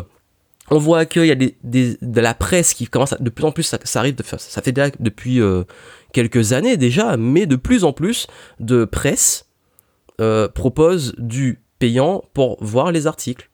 On 0.70 0.76
voit 0.76 1.06
qu'il 1.06 1.24
y 1.24 1.30
a 1.30 1.34
de 1.34 2.20
la 2.20 2.34
presse 2.34 2.74
qui 2.74 2.86
commence 2.86 3.14
à, 3.14 3.17
de 3.17 3.31
plus 3.31 3.46
en 3.46 3.52
plus, 3.52 3.62
ça, 3.62 3.79
arrive, 3.94 4.17
ça 4.22 4.60
fait 4.60 4.72
déjà 4.72 4.91
depuis 5.00 5.41
euh, 5.41 5.64
quelques 6.12 6.52
années 6.52 6.76
déjà, 6.76 7.17
mais 7.17 7.46
de 7.46 7.56
plus 7.56 7.84
en 7.84 7.94
plus 7.94 8.26
de 8.60 8.84
presse 8.84 9.48
euh, 10.20 10.46
propose 10.46 11.14
du 11.17 11.62
payant 11.79 12.22
pour 12.34 12.62
voir 12.62 12.93
les 12.93 13.06
articles. 13.06 13.48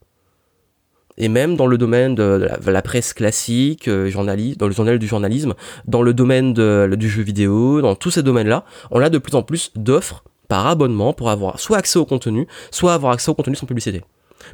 Et 1.18 1.28
même 1.28 1.54
dans 1.54 1.68
le 1.68 1.78
domaine 1.78 2.16
de 2.16 2.48
la, 2.66 2.82
presse 2.82 3.12
classique, 3.12 3.87
euh, 3.87 4.10
dans 4.56 4.66
le 4.66 4.72
journal 4.72 4.98
du 4.98 5.06
journalisme, 5.06 5.54
dans 5.87 6.02
le 6.02 6.14
domaine 6.14 6.52
du 6.52 7.08
jeu 7.08 7.22
vidéo, 7.22 7.80
dans 7.80 7.94
tous 7.94 8.10
ces 8.10 8.25
domaines-là, 8.25 8.64
on 8.90 9.00
a 9.00 9.08
de 9.08 9.18
plus 9.18 9.37
en 9.37 9.44
plus 9.44 9.70
d'offres 9.76 10.25
par 10.49 10.67
abonnement 10.67 11.12
pour 11.12 11.31
avoir 11.31 11.61
soit 11.61 11.78
accès 11.78 11.99
au 11.99 12.05
contenu, 12.05 12.47
soit 12.71 12.95
avoir 12.95 13.12
accès 13.12 13.31
au 13.31 13.35
contenu 13.35 13.55
sans 13.55 13.67
publicité. 13.67 14.02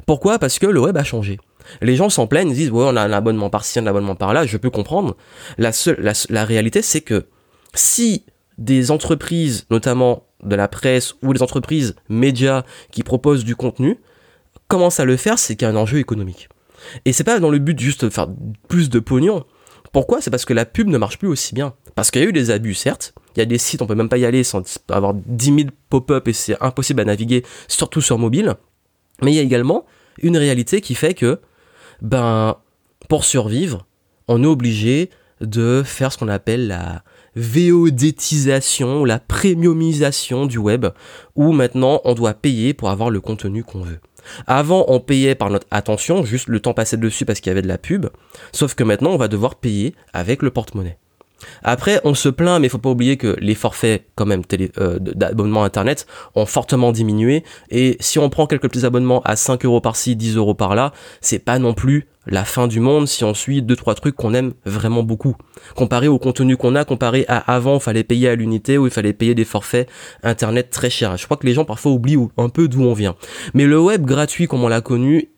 Pourquoi? 0.05 0.39
Parce 0.39 0.59
que 0.59 0.67
le 0.67 0.79
web 0.79 0.97
a 0.97 1.03
changé. 1.03 1.39
Les 1.81 1.95
gens 1.95 2.09
s'en 2.09 2.27
plaignent, 2.27 2.49
ils 2.49 2.55
disent 2.55 2.71
ouais 2.71 2.85
on 2.87 2.95
a 2.95 3.01
un 3.01 3.11
abonnement 3.11 3.49
par-ci, 3.49 3.79
un 3.79 3.87
abonnement 3.87 4.15
par-là, 4.15 4.45
je 4.45 4.57
peux 4.57 4.69
comprendre. 4.69 5.15
La, 5.57 5.71
seule, 5.71 6.13
la, 6.29 6.45
réalité 6.45 6.81
c'est 6.81 7.01
que 7.01 7.25
si 7.73 8.25
des 8.57 8.91
entreprises, 8.91 9.65
notamment 9.69 10.23
de 10.43 10.55
la 10.55 10.67
presse 10.67 11.15
ou 11.23 11.33
des 11.33 11.41
entreprises 11.41 11.95
médias 12.09 12.63
qui 12.91 13.03
proposent 13.03 13.43
du 13.43 13.55
contenu, 13.55 13.99
commencent 14.67 14.99
à 14.99 15.05
le 15.05 15.17
faire, 15.17 15.39
c'est 15.39 15.55
qu'il 15.55 15.67
y 15.67 15.71
a 15.71 15.73
un 15.73 15.77
enjeu 15.77 15.97
économique. 15.97 16.49
Et 17.05 17.13
c'est 17.13 17.23
pas 17.23 17.39
dans 17.39 17.49
le 17.49 17.59
but 17.59 17.79
juste 17.79 18.05
de 18.05 18.09
faire 18.09 18.27
plus 18.67 18.89
de 18.89 18.99
pognon. 18.99 19.43
Pourquoi? 19.95 20.19
C'est 20.19 20.29
parce 20.29 20.43
que 20.43 20.51
la 20.51 20.65
pub 20.65 20.89
ne 20.89 20.97
marche 20.97 21.17
plus 21.17 21.29
aussi 21.29 21.55
bien. 21.55 21.73
Parce 21.95 22.11
qu'il 22.11 22.21
y 22.21 22.25
a 22.25 22.27
eu 22.27 22.33
des 22.33 22.51
abus, 22.51 22.73
certes, 22.73 23.13
il 23.33 23.39
y 23.39 23.41
a 23.41 23.45
des 23.45 23.57
sites, 23.57 23.81
on 23.81 23.87
peut 23.87 23.95
même 23.95 24.09
pas 24.09 24.17
y 24.17 24.25
aller 24.25 24.43
sans 24.43 24.61
avoir 24.89 25.13
10 25.13 25.45
000 25.45 25.59
pop-up 25.89 26.27
et 26.27 26.33
c'est 26.33 26.61
impossible 26.61 26.99
à 26.99 27.05
naviguer, 27.05 27.45
surtout 27.69 28.01
sur 28.01 28.17
mobile. 28.17 28.55
Mais 29.21 29.31
il 29.31 29.35
y 29.35 29.39
a 29.39 29.41
également 29.41 29.85
une 30.21 30.35
réalité 30.35 30.81
qui 30.81 30.95
fait 30.95 31.13
que, 31.13 31.39
ben, 32.01 32.57
pour 33.07 33.23
survivre, 33.23 33.87
on 34.27 34.43
est 34.43 34.47
obligé 34.47 35.11
de 35.39 35.81
faire 35.85 36.11
ce 36.11 36.17
qu'on 36.17 36.27
appelle 36.27 36.67
la 36.67 37.01
VODisation, 37.37 39.05
la 39.05 39.19
premiumisation 39.19 40.45
du 40.45 40.57
web, 40.57 40.87
où 41.35 41.53
maintenant 41.53 42.01
on 42.03 42.15
doit 42.15 42.33
payer 42.33 42.73
pour 42.73 42.89
avoir 42.89 43.09
le 43.09 43.21
contenu 43.21 43.63
qu'on 43.63 43.83
veut. 43.83 44.01
Avant, 44.47 44.85
on 44.87 44.99
payait 44.99 45.35
par 45.35 45.49
notre 45.49 45.67
attention, 45.71 46.23
juste 46.23 46.47
le 46.47 46.59
temps 46.59 46.73
passé 46.73 46.97
dessus 46.97 47.25
parce 47.25 47.39
qu'il 47.39 47.49
y 47.49 47.51
avait 47.51 47.61
de 47.61 47.67
la 47.67 47.77
pub, 47.77 48.07
sauf 48.51 48.75
que 48.75 48.83
maintenant 48.83 49.11
on 49.11 49.17
va 49.17 49.27
devoir 49.27 49.55
payer 49.55 49.95
avec 50.13 50.41
le 50.41 50.51
porte-monnaie. 50.51 50.97
Après, 51.63 51.99
on 52.03 52.13
se 52.13 52.29
plaint, 52.29 52.59
mais 52.59 52.67
il 52.67 52.69
faut 52.69 52.77
pas 52.77 52.89
oublier 52.89 53.17
que 53.17 53.35
les 53.39 53.55
forfaits, 53.55 54.05
quand 54.15 54.25
même, 54.25 54.41
euh, 54.79 54.99
d'abonnement 54.99 55.63
internet 55.63 56.05
ont 56.35 56.45
fortement 56.45 56.91
diminué. 56.91 57.43
Et 57.69 57.97
si 57.99 58.19
on 58.19 58.29
prend 58.29 58.47
quelques 58.47 58.69
petits 58.69 58.85
abonnements 58.85 59.21
à 59.23 59.35
5 59.35 59.65
euros 59.65 59.81
par-ci, 59.81 60.15
10 60.15 60.37
euros 60.37 60.53
par-là, 60.53 60.93
c'est 61.21 61.39
pas 61.39 61.59
non 61.59 61.73
plus 61.73 62.07
la 62.27 62.43
fin 62.43 62.67
du 62.67 62.79
monde 62.79 63.07
si 63.07 63.23
on 63.23 63.33
suit 63.33 63.61
deux 63.61 63.75
trois 63.75 63.95
trucs 63.95 64.15
qu'on 64.15 64.33
aime 64.33 64.53
vraiment 64.65 65.03
beaucoup. 65.03 65.35
Comparé 65.75 66.07
au 66.07 66.17
contenu 66.17 66.57
qu'on 66.57 66.75
a, 66.75 66.85
comparé 66.85 67.25
à 67.27 67.37
avant, 67.37 67.75
il 67.75 67.81
fallait 67.81 68.03
payer 68.03 68.29
à 68.29 68.35
l'unité 68.35 68.77
ou 68.77 68.87
il 68.87 68.91
fallait 68.91 69.13
payer 69.13 69.35
des 69.35 69.45
forfaits 69.45 69.87
internet 70.23 70.69
très 70.69 70.89
chers. 70.89 71.17
Je 71.17 71.25
crois 71.25 71.37
que 71.37 71.45
les 71.45 71.53
gens 71.53 71.65
parfois 71.65 71.91
oublient 71.91 72.17
un 72.37 72.49
peu 72.49 72.67
d'où 72.67 72.83
on 72.83 72.93
vient. 72.93 73.15
Mais 73.53 73.65
le 73.65 73.79
web 73.79 74.05
gratuit 74.05 74.47
comme 74.47 74.63
on 74.63 74.67
l'a 74.67 74.81
connu, 74.81 75.29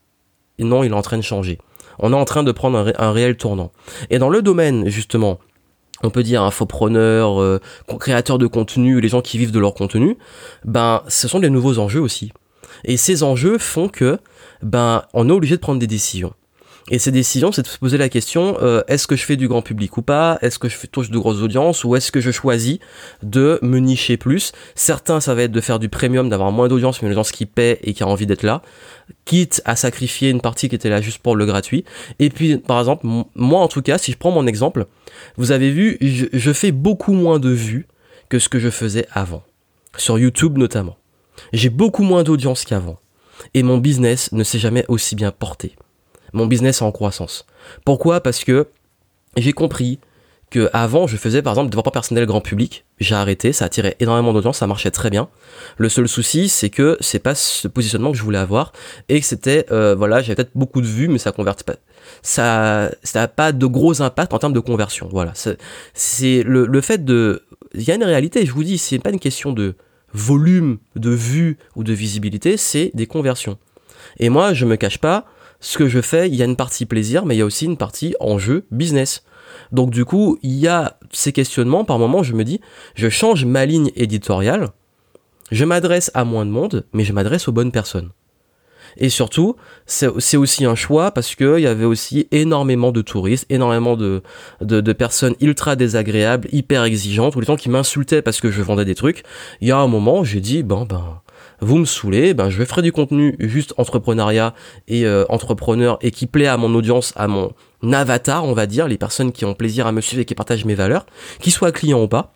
non, 0.59 0.83
il 0.83 0.91
est 0.91 0.95
en 0.95 1.01
train 1.01 1.17
de 1.17 1.23
changer. 1.23 1.57
On 1.99 2.13
est 2.13 2.15
en 2.15 2.25
train 2.25 2.43
de 2.43 2.51
prendre 2.51 2.93
un 2.97 3.11
réel 3.11 3.37
tournant. 3.37 3.71
Et 4.09 4.19
dans 4.19 4.29
le 4.29 4.41
domaine 4.41 4.87
justement 4.89 5.39
on 6.03 6.09
peut 6.09 6.23
dire 6.23 6.43
infopreneur, 6.43 7.41
euh, 7.41 7.59
créateur 7.99 8.37
de 8.37 8.47
contenu, 8.47 9.01
les 9.01 9.09
gens 9.09 9.21
qui 9.21 9.37
vivent 9.37 9.51
de 9.51 9.59
leur 9.59 9.73
contenu, 9.73 10.17
ben 10.65 11.03
ce 11.07 11.27
sont 11.27 11.39
des 11.39 11.49
nouveaux 11.49 11.79
enjeux 11.79 12.01
aussi. 12.01 12.31
Et 12.83 12.97
ces 12.97 13.23
enjeux 13.23 13.57
font 13.57 13.89
que 13.89 14.19
ben 14.61 15.03
on 15.13 15.29
est 15.29 15.31
obligé 15.31 15.55
de 15.55 15.61
prendre 15.61 15.79
des 15.79 15.87
décisions. 15.87 16.33
Et 16.89 16.99
ces 16.99 17.11
décisions, 17.11 17.51
c'est 17.51 17.63
de 17.63 17.67
se 17.67 17.77
poser 17.77 17.97
la 17.97 18.07
question 18.07 18.57
euh, 18.61 18.81
est-ce 18.87 19.07
que 19.07 19.17
je 19.17 19.25
fais 19.25 19.35
du 19.35 19.49
grand 19.49 19.61
public 19.61 19.97
ou 19.97 20.01
pas? 20.01 20.37
Est-ce 20.41 20.57
que 20.57 20.69
je 20.69 20.87
touche 20.87 21.09
de 21.09 21.17
grosses 21.17 21.41
audiences? 21.41 21.83
Ou 21.83 21.97
est-ce 21.97 22.13
que 22.13 22.21
je 22.21 22.31
choisis 22.31 22.79
de 23.23 23.59
me 23.61 23.79
nicher 23.79 24.15
plus? 24.15 24.53
Certains, 24.73 25.19
ça 25.19 25.35
va 25.35 25.43
être 25.43 25.51
de 25.51 25.59
faire 25.59 25.79
du 25.79 25.89
premium, 25.89 26.29
d'avoir 26.29 26.51
moins 26.53 26.69
d'audience, 26.69 27.01
mais 27.01 27.07
une 27.07 27.11
audience 27.11 27.31
qui 27.31 27.45
paie 27.45 27.79
et 27.83 27.93
qui 27.93 28.03
a 28.03 28.07
envie 28.07 28.25
d'être 28.25 28.43
là, 28.43 28.61
quitte 29.25 29.61
à 29.65 29.75
sacrifier 29.75 30.29
une 30.29 30.39
partie 30.39 30.69
qui 30.69 30.75
était 30.75 30.89
là 30.89 31.01
juste 31.01 31.19
pour 31.19 31.35
le 31.35 31.45
gratuit. 31.45 31.83
Et 32.19 32.29
puis, 32.29 32.57
par 32.57 32.79
exemple, 32.79 33.05
moi 33.35 33.59
en 33.59 33.67
tout 33.67 33.81
cas, 33.81 33.97
si 33.97 34.13
je 34.13 34.17
prends 34.17 34.31
mon 34.31 34.47
exemple, 34.47 34.85
vous 35.35 35.51
avez 35.51 35.71
vu, 35.71 35.97
je, 35.99 36.27
je 36.31 36.53
fais 36.53 36.71
beaucoup 36.71 37.13
moins 37.13 37.39
de 37.39 37.49
vues 37.49 37.87
que 38.29 38.39
ce 38.39 38.47
que 38.47 38.59
je 38.59 38.69
faisais 38.69 39.07
avant, 39.11 39.43
sur 39.97 40.17
YouTube 40.17 40.57
notamment. 40.57 40.95
J'ai 41.51 41.69
beaucoup 41.69 42.03
moins 42.03 42.23
d'audience 42.23 42.63
qu'avant. 42.63 42.97
Et 43.53 43.61
mon 43.61 43.77
business 43.77 44.31
ne 44.31 44.43
s'est 44.43 44.57
jamais 44.57 44.85
aussi 44.87 45.15
bien 45.15 45.31
porté 45.31 45.75
mon 46.33 46.45
business 46.45 46.81
est 46.81 46.85
en 46.85 46.91
croissance. 46.91 47.45
Pourquoi? 47.85 48.21
Parce 48.21 48.43
que 48.43 48.67
j'ai 49.35 49.53
compris 49.53 49.99
que 50.49 50.69
avant 50.71 51.07
je 51.07 51.17
faisais 51.17 51.41
par 51.41 51.53
exemple 51.53 51.69
développement 51.69 51.91
personnel 51.91 52.25
grand 52.25 52.41
public, 52.41 52.85
j'ai 52.99 53.15
arrêté, 53.15 53.51
ça 53.51 53.65
attirait 53.65 53.97
énormément 53.99 54.33
d'audience, 54.33 54.59
ça 54.59 54.67
marchait 54.67 54.91
très 54.91 55.09
bien. 55.09 55.27
Le 55.77 55.89
seul 55.89 56.07
souci 56.07 56.47
c'est 56.47 56.69
que 56.69 56.97
c'est 57.01 57.19
pas 57.19 57.35
ce 57.35 57.67
positionnement 57.67 58.11
que 58.11 58.17
je 58.17 58.23
voulais 58.23 58.37
avoir 58.37 58.71
et 59.09 59.19
que 59.19 59.25
c'était 59.25 59.65
euh, 59.71 59.93
voilà 59.95 60.21
j'avais 60.21 60.35
peut-être 60.35 60.51
beaucoup 60.55 60.81
de 60.81 60.87
vues 60.87 61.09
mais 61.09 61.17
ça 61.17 61.31
convertit 61.33 61.65
pas, 61.65 61.75
ça 62.21 62.91
ça 63.03 63.23
a 63.23 63.27
pas 63.27 63.51
de 63.51 63.65
gros 63.65 64.01
impact 64.01 64.33
en 64.33 64.39
termes 64.39 64.53
de 64.53 64.61
conversion. 64.61 65.09
Voilà, 65.11 65.33
c'est 65.93 66.43
le, 66.43 66.65
le 66.65 66.81
fait 66.81 67.03
de, 67.03 67.43
il 67.73 67.83
y 67.83 67.91
a 67.91 67.95
une 67.95 68.05
réalité, 68.05 68.45
je 68.45 68.53
vous 68.53 68.63
dis, 68.63 68.77
c'est 68.77 68.99
pas 68.99 69.09
une 69.09 69.19
question 69.19 69.51
de 69.51 69.75
volume 70.13 70.77
de 70.95 71.09
vues 71.09 71.57
ou 71.75 71.83
de 71.83 71.91
visibilité, 71.91 72.55
c'est 72.55 72.91
des 72.93 73.05
conversions. 73.05 73.57
Et 74.19 74.29
moi 74.29 74.53
je 74.53 74.65
me 74.65 74.77
cache 74.77 74.99
pas 74.99 75.25
ce 75.59 75.77
que 75.77 75.87
je 75.87 76.01
fais, 76.01 76.27
il 76.27 76.35
y 76.35 76.41
a 76.41 76.45
une 76.45 76.55
partie 76.55 76.85
plaisir, 76.85 77.25
mais 77.25 77.35
il 77.35 77.39
y 77.39 77.41
a 77.41 77.45
aussi 77.45 77.65
une 77.65 77.77
partie 77.77 78.15
enjeu 78.19 78.65
business. 78.71 79.23
Donc 79.71 79.89
du 79.89 80.05
coup, 80.05 80.37
il 80.43 80.53
y 80.53 80.67
a 80.67 80.97
ces 81.11 81.31
questionnements, 81.31 81.85
par 81.85 81.99
moment 81.99 82.23
je 82.23 82.33
me 82.33 82.43
dis, 82.43 82.61
je 82.95 83.09
change 83.09 83.45
ma 83.45 83.65
ligne 83.65 83.91
éditoriale, 83.95 84.69
je 85.51 85.65
m'adresse 85.65 86.11
à 86.13 86.25
moins 86.25 86.45
de 86.45 86.51
monde, 86.51 86.85
mais 86.93 87.03
je 87.03 87.13
m'adresse 87.13 87.47
aux 87.47 87.53
bonnes 87.53 87.71
personnes. 87.71 88.11
Et 88.99 89.09
surtout, 89.09 89.55
c'est 89.85 90.37
aussi 90.37 90.65
un 90.65 90.75
choix 90.75 91.11
parce 91.11 91.35
qu'il 91.35 91.59
y 91.59 91.67
avait 91.67 91.85
aussi 91.85 92.27
énormément 92.31 92.91
de 92.91 93.01
touristes, 93.01 93.45
énormément 93.49 93.95
de, 93.95 94.23
de, 94.61 94.93
personnes 94.93 95.35
ultra 95.39 95.75
désagréables, 95.75 96.47
hyper 96.51 96.83
exigeantes, 96.83 97.35
ou 97.35 97.39
les 97.39 97.45
gens 97.45 97.57
qui 97.57 97.69
m'insultaient 97.69 98.23
parce 98.23 98.41
que 98.41 98.49
je 98.49 98.61
vendais 98.61 98.85
des 98.85 98.95
trucs. 98.95 99.23
Il 99.61 99.67
y 99.67 99.71
a 99.71 99.77
un 99.77 99.87
moment, 99.87 100.23
j'ai 100.23 100.39
dit, 100.39 100.63
bon, 100.63 100.85
ben, 100.85 101.21
vous 101.59 101.77
me 101.77 101.85
saoulez, 101.85 102.33
ben 102.33 102.49
je 102.49 102.63
ferai 102.63 102.81
du 102.81 102.91
contenu 102.91 103.35
juste 103.39 103.73
entrepreneuriat 103.77 104.53
et 104.87 105.05
euh, 105.05 105.25
entrepreneur 105.29 105.97
et 106.01 106.11
qui 106.11 106.27
plaît 106.27 106.47
à 106.47 106.57
mon 106.57 106.73
audience, 106.75 107.13
à 107.15 107.27
mon 107.27 107.53
avatar, 107.91 108.45
on 108.45 108.53
va 108.53 108.67
dire, 108.67 108.87
les 108.87 108.97
personnes 108.97 109.31
qui 109.31 109.45
ont 109.45 109.55
plaisir 109.55 109.87
à 109.87 109.91
me 109.91 110.01
suivre 110.01 110.21
et 110.21 110.25
qui 110.25 110.35
partagent 110.35 110.65
mes 110.65 110.75
valeurs, 110.75 111.05
qu'ils 111.39 111.53
soient 111.53 111.71
clients 111.71 112.03
ou 112.03 112.07
pas, 112.07 112.33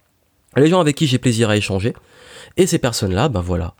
les 0.55 0.67
gens 0.67 0.79
avec 0.79 0.95
qui 0.95 1.07
j'ai 1.07 1.19
plaisir 1.19 1.49
à 1.49 1.57
échanger. 1.57 1.93
Et 2.57 2.65
ces 2.65 2.79
personnes-là, 2.79 3.29
ben 3.29 3.41
voilà. 3.41 3.75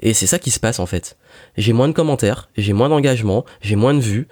Et 0.00 0.12
c'est 0.12 0.26
ça 0.26 0.38
qui 0.38 0.50
se 0.50 0.60
passe 0.60 0.80
en 0.80 0.86
fait. 0.86 1.16
J'ai 1.56 1.72
moins 1.72 1.88
de 1.88 1.92
commentaires, 1.92 2.48
j'ai 2.56 2.72
moins 2.72 2.88
d'engagement, 2.88 3.44
j'ai 3.60 3.76
moins 3.76 3.94
de 3.94 4.00
vues, 4.00 4.26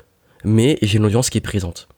mais 0.44 0.78
j'ai 0.82 0.98
une 0.98 1.06
audience 1.06 1.30
qui 1.30 1.38
est 1.38 1.42
présente, 1.42 1.88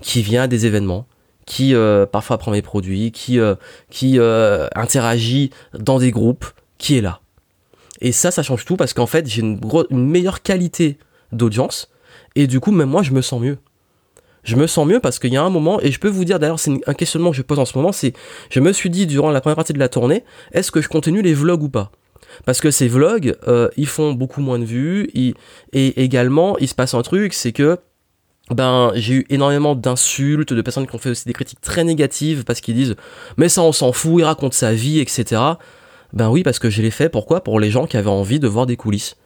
qui 0.00 0.22
vient 0.22 0.42
à 0.42 0.46
des 0.48 0.66
événements, 0.66 1.06
qui 1.46 1.74
euh, 1.74 2.06
parfois 2.06 2.38
prend 2.38 2.50
mes 2.50 2.62
produits, 2.62 3.12
qui, 3.12 3.38
euh, 3.38 3.54
qui 3.90 4.18
interagit 4.18 5.50
dans 5.78 5.98
des 5.98 6.10
groupes, 6.10 6.46
qui 6.78 6.96
est 6.96 7.00
là. 7.00 7.20
Et 8.04 8.12
ça, 8.12 8.30
ça 8.30 8.42
change 8.42 8.66
tout 8.66 8.76
parce 8.76 8.92
qu'en 8.92 9.06
fait, 9.06 9.26
j'ai 9.26 9.40
une, 9.40 9.58
meilleure 9.90 10.42
qualité 10.42 10.98
d'audience. 11.32 11.90
Et 12.36 12.46
du 12.46 12.60
coup, 12.60 12.70
même 12.70 12.90
moi, 12.90 13.02
je 13.02 13.12
me 13.12 13.22
sens 13.22 13.40
mieux. 13.40 13.56
Je 14.42 14.56
me 14.56 14.66
sens 14.66 14.86
mieux 14.86 15.00
parce 15.00 15.18
qu'il 15.18 15.32
y 15.32 15.38
a 15.38 15.42
un 15.42 15.48
moment, 15.48 15.80
et 15.80 15.90
je 15.90 15.98
peux 15.98 16.10
vous 16.10 16.26
dire 16.26 16.38
d'ailleurs, 16.38 16.60
c'est 16.60 16.78
un 16.86 16.92
questionnement 16.92 17.30
que 17.30 17.36
je 17.38 17.42
pose 17.42 17.58
en 17.58 17.64
ce 17.64 17.78
moment, 17.78 17.92
c'est, 17.92 18.12
je 18.50 18.60
me 18.60 18.74
suis 18.74 18.90
dit 18.90 19.06
durant 19.06 19.30
la 19.30 19.40
première 19.40 19.56
partie 19.56 19.72
de 19.72 19.78
la 19.78 19.88
tournée, 19.88 20.22
est-ce 20.52 20.70
que 20.70 20.82
je 20.82 20.88
continue 20.88 21.22
les 21.22 21.32
vlogs 21.32 21.62
ou 21.62 21.70
pas? 21.70 21.92
Parce 22.44 22.60
que 22.60 22.70
ces 22.70 22.88
vlogs, 22.88 23.36
euh, 23.48 23.70
ils 23.78 23.86
font 23.86 24.12
beaucoup 24.12 24.42
moins 24.42 24.58
de 24.58 24.66
vues, 24.66 25.08
et 25.14 25.34
également, 25.72 26.58
il 26.58 26.68
se 26.68 26.74
passe 26.74 26.92
un 26.92 27.00
truc, 27.00 27.32
c'est 27.32 27.52
que 27.52 27.78
ben 28.50 28.92
j'ai 28.96 29.14
eu 29.14 29.26
énormément 29.30 29.74
d'insultes 29.74 30.52
de 30.52 30.60
personnes 30.60 30.86
qui 30.86 30.94
ont 30.94 30.98
fait 30.98 31.08
aussi 31.08 31.24
des 31.24 31.32
critiques 31.32 31.62
très 31.62 31.82
négatives 31.82 32.44
parce 32.44 32.60
qu'ils 32.60 32.74
disent 32.74 32.94
mais 33.38 33.48
ça 33.48 33.62
on 33.62 33.72
s'en 33.72 33.90
fout, 33.92 34.16
il 34.18 34.24
raconte 34.24 34.52
sa 34.52 34.74
vie, 34.74 35.00
etc. 35.00 35.40
Ben 36.14 36.30
oui, 36.30 36.44
parce 36.44 36.58
que 36.58 36.70
je 36.70 36.80
l'ai 36.80 36.92
fait. 36.92 37.08
Pourquoi? 37.08 37.42
Pour 37.42 37.60
les 37.60 37.70
gens 37.70 37.86
qui 37.86 37.96
avaient 37.96 38.08
envie 38.08 38.38
de 38.38 38.48
voir 38.48 38.66
des 38.66 38.76
coulisses. 38.76 39.16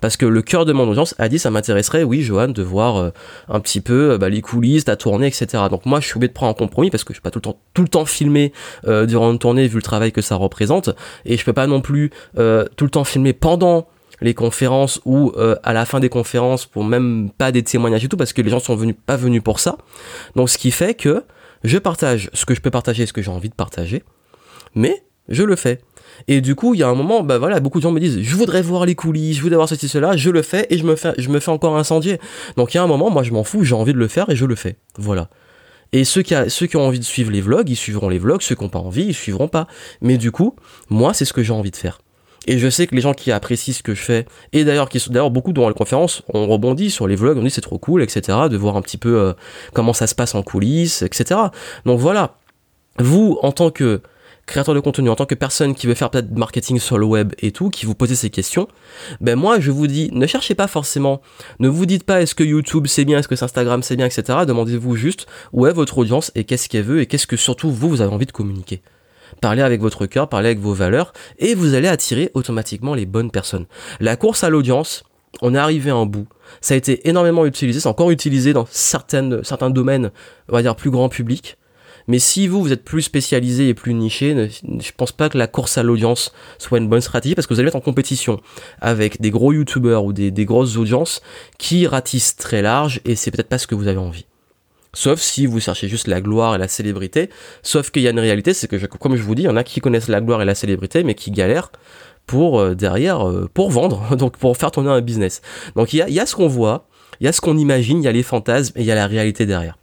Parce 0.00 0.16
que 0.16 0.26
le 0.26 0.42
cœur 0.42 0.64
de 0.64 0.72
mon 0.72 0.88
audience 0.88 1.14
a 1.18 1.28
dit 1.28 1.38
ça 1.38 1.50
m'intéresserait, 1.50 2.02
oui, 2.02 2.22
Johan, 2.22 2.48
de 2.48 2.62
voir 2.62 2.96
euh, 2.96 3.10
un 3.48 3.60
petit 3.60 3.80
peu 3.80 4.12
euh, 4.12 4.18
bah, 4.18 4.28
les 4.28 4.40
coulisses, 4.40 4.84
ta 4.84 4.96
tournée, 4.96 5.26
etc. 5.26 5.64
Donc 5.70 5.86
moi, 5.86 6.00
je 6.00 6.06
suis 6.06 6.16
obligé 6.16 6.28
de 6.28 6.34
prendre 6.34 6.50
un 6.50 6.54
compromis 6.54 6.90
parce 6.90 7.04
que 7.04 7.12
je 7.12 7.20
peux 7.20 7.24
pas 7.24 7.30
tout 7.30 7.38
le 7.38 7.42
temps, 7.42 7.58
tout 7.74 7.82
le 7.82 7.88
temps 7.88 8.04
filmer 8.04 8.52
euh, 8.86 9.06
durant 9.06 9.30
une 9.30 9.38
tournée 9.38 9.66
vu 9.66 9.76
le 9.76 9.82
travail 9.82 10.12
que 10.12 10.22
ça 10.22 10.36
représente, 10.36 10.90
et 11.24 11.36
je 11.36 11.44
peux 11.44 11.52
pas 11.52 11.66
non 11.66 11.80
plus 11.80 12.10
tout 12.76 12.84
le 12.84 12.90
temps 12.90 13.04
filmer 13.04 13.32
pendant 13.32 13.88
les 14.20 14.34
conférences 14.34 15.00
ou 15.04 15.32
à 15.62 15.72
la 15.72 15.84
fin 15.84 16.00
des 16.00 16.08
conférences 16.08 16.66
pour 16.66 16.84
même 16.84 17.30
pas 17.36 17.52
des 17.52 17.62
témoignages 17.62 18.04
et 18.04 18.08
tout 18.08 18.16
parce 18.16 18.32
que 18.32 18.42
les 18.42 18.50
gens 18.50 18.58
sont 18.58 18.74
venus 18.74 18.96
pas 19.06 19.16
venus 19.16 19.42
pour 19.42 19.60
ça. 19.60 19.78
Donc 20.36 20.50
ce 20.50 20.58
qui 20.58 20.70
fait 20.70 20.94
que 20.94 21.24
je 21.64 21.78
partage 21.78 22.30
ce 22.32 22.44
que 22.44 22.54
je 22.54 22.60
peux 22.60 22.70
partager, 22.70 23.06
ce 23.06 23.12
que 23.12 23.22
j'ai 23.22 23.30
envie 23.30 23.48
de 23.48 23.54
partager, 23.54 24.02
mais 24.74 25.02
je 25.28 25.42
le 25.42 25.56
fais. 25.56 25.80
Et 26.26 26.40
du 26.40 26.54
coup, 26.54 26.74
il 26.74 26.80
y 26.80 26.82
a 26.82 26.88
un 26.88 26.94
moment, 26.94 27.22
bah 27.22 27.38
voilà, 27.38 27.60
beaucoup 27.60 27.78
de 27.78 27.82
gens 27.82 27.92
me 27.92 28.00
disent, 28.00 28.20
je 28.20 28.36
voudrais 28.36 28.62
voir 28.62 28.86
les 28.86 28.94
coulisses, 28.94 29.36
je 29.36 29.42
voudrais 29.42 29.56
voir 29.56 29.68
ceci, 29.68 29.88
cela, 29.88 30.16
je 30.16 30.30
le 30.30 30.42
fais 30.42 30.66
et 30.70 30.78
je 30.78 30.84
me 30.84 30.96
fais, 30.96 31.14
je 31.18 31.28
me 31.28 31.40
fais 31.40 31.50
encore 31.50 31.76
incendier. 31.76 32.18
Donc 32.56 32.74
il 32.74 32.76
y 32.76 32.80
a 32.80 32.82
un 32.82 32.86
moment, 32.86 33.10
moi 33.10 33.22
je 33.22 33.32
m'en 33.32 33.44
fous, 33.44 33.64
j'ai 33.64 33.74
envie 33.74 33.92
de 33.92 33.98
le 33.98 34.08
faire 34.08 34.28
et 34.30 34.36
je 34.36 34.44
le 34.44 34.54
fais. 34.54 34.76
Voilà. 34.96 35.28
Et 35.92 36.04
ceux 36.04 36.22
qui, 36.22 36.34
ceux 36.48 36.66
qui 36.66 36.76
ont 36.76 36.86
envie 36.86 36.98
de 36.98 37.04
suivre 37.04 37.30
les 37.30 37.40
vlogs, 37.40 37.68
ils 37.68 37.76
suivront 37.76 38.08
les 38.08 38.18
vlogs, 38.18 38.42
ceux 38.42 38.54
qui 38.54 38.62
n'ont 38.62 38.68
pas 38.68 38.78
envie, 38.78 39.04
ils 39.04 39.14
suivront 39.14 39.48
pas. 39.48 39.66
Mais 40.02 40.18
du 40.18 40.30
coup, 40.30 40.54
moi, 40.90 41.14
c'est 41.14 41.24
ce 41.24 41.32
que 41.32 41.42
j'ai 41.42 41.52
envie 41.52 41.70
de 41.70 41.76
faire. 41.76 42.00
Et 42.46 42.58
je 42.58 42.70
sais 42.70 42.86
que 42.86 42.94
les 42.94 43.00
gens 43.00 43.14
qui 43.14 43.32
apprécient 43.32 43.74
ce 43.74 43.82
que 43.82 43.94
je 43.94 44.00
fais, 44.00 44.26
et 44.52 44.64
d'ailleurs, 44.64 44.88
qui 44.88 45.00
sont 45.00 45.12
d'ailleurs 45.12 45.30
beaucoup 45.30 45.52
dans 45.52 45.66
la 45.68 45.74
conférence, 45.74 46.22
on 46.32 46.46
rebondit 46.46 46.90
sur 46.90 47.06
les 47.06 47.16
vlogs, 47.16 47.36
on 47.36 47.42
dit 47.42 47.50
c'est 47.50 47.60
trop 47.60 47.78
cool, 47.78 48.02
etc., 48.02 48.20
de 48.50 48.56
voir 48.56 48.76
un 48.76 48.82
petit 48.82 48.96
peu 48.96 49.18
euh, 49.18 49.32
comment 49.74 49.92
ça 49.92 50.06
se 50.06 50.14
passe 50.14 50.34
en 50.34 50.42
coulisses, 50.42 51.02
etc. 51.02 51.40
Donc 51.84 51.98
voilà, 51.98 52.38
vous, 52.98 53.38
en 53.42 53.52
tant 53.52 53.70
que 53.70 54.00
créateur 54.48 54.74
de 54.74 54.80
contenu, 54.80 55.08
en 55.10 55.14
tant 55.14 55.26
que 55.26 55.36
personne 55.36 55.74
qui 55.74 55.86
veut 55.86 55.94
faire 55.94 56.10
peut-être 56.10 56.36
marketing 56.36 56.80
sur 56.80 56.98
le 56.98 57.06
web 57.06 57.34
et 57.38 57.52
tout, 57.52 57.70
qui 57.70 57.86
vous 57.86 57.94
posez 57.94 58.16
ces 58.16 58.30
questions, 58.30 58.66
ben 59.20 59.36
moi 59.36 59.60
je 59.60 59.70
vous 59.70 59.86
dis, 59.86 60.10
ne 60.12 60.26
cherchez 60.26 60.56
pas 60.56 60.66
forcément, 60.66 61.20
ne 61.60 61.68
vous 61.68 61.86
dites 61.86 62.04
pas 62.04 62.22
est-ce 62.22 62.34
que 62.34 62.42
YouTube 62.42 62.86
c'est 62.88 63.04
bien, 63.04 63.18
est-ce 63.18 63.28
que 63.28 63.42
Instagram 63.42 63.82
c'est 63.82 63.94
bien, 63.94 64.06
etc. 64.06 64.40
Demandez-vous 64.46 64.96
juste 64.96 65.26
où 65.52 65.66
est 65.66 65.72
votre 65.72 65.98
audience 65.98 66.32
et 66.34 66.44
qu'est-ce 66.44 66.68
qu'elle 66.68 66.82
veut 66.82 67.00
et 67.00 67.06
qu'est-ce 67.06 67.26
que 67.26 67.36
surtout 67.36 67.70
vous, 67.70 67.88
vous 67.88 68.00
avez 68.00 68.12
envie 68.12 68.26
de 68.26 68.32
communiquer. 68.32 68.82
Parlez 69.40 69.62
avec 69.62 69.80
votre 69.80 70.06
cœur, 70.06 70.28
parlez 70.28 70.48
avec 70.48 70.58
vos 70.58 70.72
valeurs 70.72 71.12
et 71.38 71.54
vous 71.54 71.74
allez 71.74 71.88
attirer 71.88 72.30
automatiquement 72.34 72.94
les 72.94 73.06
bonnes 73.06 73.30
personnes. 73.30 73.66
La 74.00 74.16
course 74.16 74.42
à 74.42 74.48
l'audience, 74.48 75.04
on 75.42 75.54
est 75.54 75.58
arrivé 75.58 75.90
à 75.90 75.94
un 75.94 76.06
bout. 76.06 76.26
Ça 76.60 76.74
a 76.74 76.76
été 76.76 77.06
énormément 77.08 77.44
utilisé, 77.44 77.80
c'est 77.80 77.88
encore 77.88 78.10
utilisé 78.10 78.54
dans 78.54 78.66
certains 78.70 79.70
domaines, 79.70 80.10
on 80.48 80.54
va 80.54 80.62
dire 80.62 80.74
plus 80.74 80.90
grand 80.90 81.08
public. 81.08 81.58
Mais 82.08 82.18
si 82.18 82.48
vous, 82.48 82.62
vous 82.62 82.72
êtes 82.72 82.84
plus 82.84 83.02
spécialisé 83.02 83.68
et 83.68 83.74
plus 83.74 83.92
niché, 83.92 84.48
je 84.62 84.92
pense 84.96 85.12
pas 85.12 85.28
que 85.28 85.36
la 85.36 85.46
course 85.46 85.76
à 85.76 85.82
l'audience 85.82 86.32
soit 86.58 86.78
une 86.78 86.88
bonne 86.88 87.02
stratégie 87.02 87.34
parce 87.34 87.46
que 87.46 87.52
vous 87.52 87.60
allez 87.60 87.68
être 87.68 87.76
en 87.76 87.80
compétition 87.80 88.40
avec 88.80 89.20
des 89.20 89.30
gros 89.30 89.52
youtubeurs 89.52 90.04
ou 90.04 90.14
des, 90.14 90.32
grosses 90.46 90.76
audiences 90.76 91.20
qui 91.58 91.86
ratissent 91.86 92.36
très 92.36 92.62
large 92.62 93.00
et 93.04 93.14
c'est 93.14 93.30
peut-être 93.30 93.48
pas 93.48 93.58
ce 93.58 93.66
que 93.66 93.74
vous 93.74 93.88
avez 93.88 93.98
envie. 93.98 94.24
Sauf 94.94 95.20
si 95.20 95.44
vous 95.44 95.60
cherchez 95.60 95.86
juste 95.86 96.06
la 96.06 96.22
gloire 96.22 96.54
et 96.54 96.58
la 96.58 96.66
célébrité. 96.66 97.28
Sauf 97.62 97.90
qu'il 97.90 98.02
y 98.02 98.08
a 98.08 98.10
une 98.10 98.18
réalité, 98.18 98.54
c'est 98.54 98.68
que 98.68 98.76
comme 98.86 99.14
je 99.14 99.22
vous 99.22 99.34
dis, 99.34 99.42
il 99.42 99.44
y 99.46 99.48
en 99.48 99.56
a 99.56 99.62
qui 99.62 99.80
connaissent 99.80 100.08
la 100.08 100.22
gloire 100.22 100.40
et 100.40 100.46
la 100.46 100.54
célébrité, 100.54 101.04
mais 101.04 101.14
qui 101.14 101.30
galèrent 101.30 101.70
pour 102.26 102.58
euh, 102.58 102.74
derrière 102.74 103.28
euh, 103.28 103.50
pour 103.52 103.70
vendre, 103.70 104.16
donc 104.16 104.38
pour 104.38 104.56
faire 104.56 104.70
tourner 104.70 104.90
un 104.90 105.02
business. 105.02 105.42
Donc 105.76 105.92
il 105.92 105.98
y 105.98 106.02
a, 106.02 106.08
y 106.08 106.20
a 106.20 106.24
ce 106.24 106.34
qu'on 106.34 106.48
voit, 106.48 106.88
il 107.20 107.24
y 107.24 107.28
a 107.28 107.32
ce 107.32 107.42
qu'on 107.42 107.58
imagine, 107.58 107.98
il 107.98 108.04
y 108.04 108.08
a 108.08 108.12
les 108.12 108.22
fantasmes 108.22 108.72
et 108.76 108.80
il 108.80 108.86
y 108.86 108.90
a 108.90 108.94
la 108.94 109.06
réalité 109.06 109.44
derrière. 109.44 109.76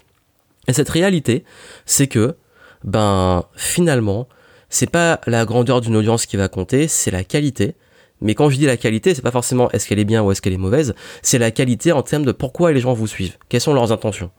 Et 0.68 0.74
cette 0.74 0.90
réalité, 0.90 1.44
c'est 1.86 2.08
que 2.08 2.38
ben 2.84 3.46
finalement, 3.56 4.28
c'est 4.70 4.90
pas 4.90 5.22
la 5.26 5.46
grandeur 5.46 5.82
d'une 5.82 5.96
audience 5.96 6.26
qui 6.26 6.38
va 6.38 6.48
compter, 6.48 6.88
c'est 6.88 7.12
la 7.12 7.24
qualité. 7.24 7.76
Mais 8.22 8.36
quand 8.36 8.50
je 8.50 8.58
dis 8.58 8.66
la 8.66 8.78
qualité, 8.78 9.14
c'est 9.14 9.22
pas 9.22 9.32
forcément 9.32 9.70
est-ce 9.72 9.88
qu'elle 9.88 10.00
est 10.00 10.06
bien 10.06 10.24
ou 10.24 10.32
est-ce 10.32 10.42
qu'elle 10.42 10.54
est 10.54 10.58
mauvaise, 10.58 10.96
c'est 11.22 11.38
la 11.38 11.52
qualité 11.52 11.92
en 11.92 12.02
termes 12.02 12.26
de 12.26 12.32
pourquoi 12.32 12.72
les 12.72 12.80
gens 12.80 12.94
vous 12.94 13.08
suivent, 13.08 13.38
quelles 13.50 13.62
sont 13.62 13.74
leurs 13.74 13.92
intentions. 13.92 14.32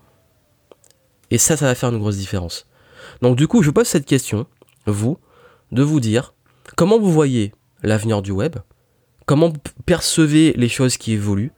Et 1.31 1.39
ça, 1.39 1.57
ça 1.57 1.67
va 1.67 1.75
faire 1.75 1.91
une 1.91 1.99
grosse 1.99 2.17
différence. 2.17 2.67
Donc 3.23 3.37
du 3.37 3.49
coup, 3.49 3.63
je 3.63 3.71
pose 3.71 3.87
cette 3.87 4.07
question, 4.07 4.47
vous, 4.87 5.19
de 5.73 5.83
vous 5.83 6.01
dire 6.01 6.35
comment 6.77 6.99
vous 6.99 7.13
voyez 7.13 7.53
l'avenir 7.83 8.23
du 8.23 8.31
web, 8.31 8.57
comment 9.27 9.53
percevez 9.85 10.53
les 10.57 10.69
choses 10.69 10.97
qui 10.97 11.13
évoluent, 11.13 11.53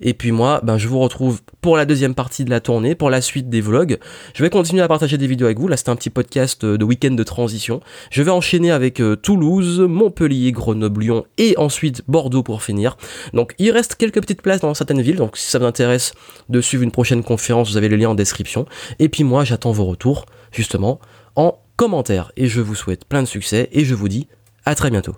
et 0.00 0.14
puis 0.14 0.32
moi, 0.32 0.60
ben, 0.62 0.78
je 0.78 0.88
vous 0.88 0.98
retrouve 0.98 1.40
pour 1.60 1.76
la 1.76 1.84
deuxième 1.84 2.14
partie 2.14 2.44
de 2.44 2.50
la 2.50 2.60
tournée, 2.60 2.94
pour 2.94 3.10
la 3.10 3.20
suite 3.20 3.48
des 3.48 3.60
vlogs. 3.60 3.98
Je 4.34 4.42
vais 4.42 4.50
continuer 4.50 4.82
à 4.82 4.88
partager 4.88 5.18
des 5.18 5.26
vidéos 5.26 5.46
avec 5.46 5.58
vous. 5.58 5.68
Là, 5.68 5.76
c'était 5.76 5.90
un 5.90 5.96
petit 5.96 6.10
podcast 6.10 6.64
euh, 6.64 6.78
de 6.78 6.84
week-end 6.84 7.10
de 7.10 7.22
transition. 7.22 7.80
Je 8.10 8.22
vais 8.22 8.30
enchaîner 8.30 8.70
avec 8.70 9.00
euh, 9.00 9.16
Toulouse, 9.16 9.80
Montpellier, 9.80 10.52
Grenoble, 10.52 11.00
Lyon 11.00 11.24
et 11.36 11.56
ensuite 11.58 12.02
Bordeaux 12.08 12.42
pour 12.42 12.62
finir. 12.62 12.96
Donc, 13.34 13.54
il 13.58 13.70
reste 13.70 13.96
quelques 13.96 14.20
petites 14.20 14.42
places 14.42 14.60
dans 14.60 14.74
certaines 14.74 15.02
villes. 15.02 15.16
Donc, 15.16 15.36
si 15.36 15.50
ça 15.50 15.58
vous 15.58 15.64
intéresse 15.64 16.12
de 16.48 16.60
suivre 16.60 16.82
une 16.82 16.90
prochaine 16.90 17.22
conférence, 17.22 17.70
vous 17.70 17.76
avez 17.76 17.88
le 17.88 17.96
lien 17.96 18.10
en 18.10 18.14
description. 18.14 18.66
Et 18.98 19.08
puis 19.08 19.24
moi, 19.24 19.44
j'attends 19.44 19.72
vos 19.72 19.84
retours, 19.84 20.26
justement, 20.52 21.00
en 21.36 21.58
commentaire. 21.76 22.32
Et 22.36 22.46
je 22.48 22.60
vous 22.60 22.74
souhaite 22.74 23.04
plein 23.04 23.22
de 23.22 23.28
succès 23.28 23.68
et 23.72 23.84
je 23.84 23.94
vous 23.94 24.08
dis 24.08 24.28
à 24.64 24.74
très 24.74 24.90
bientôt. 24.90 25.14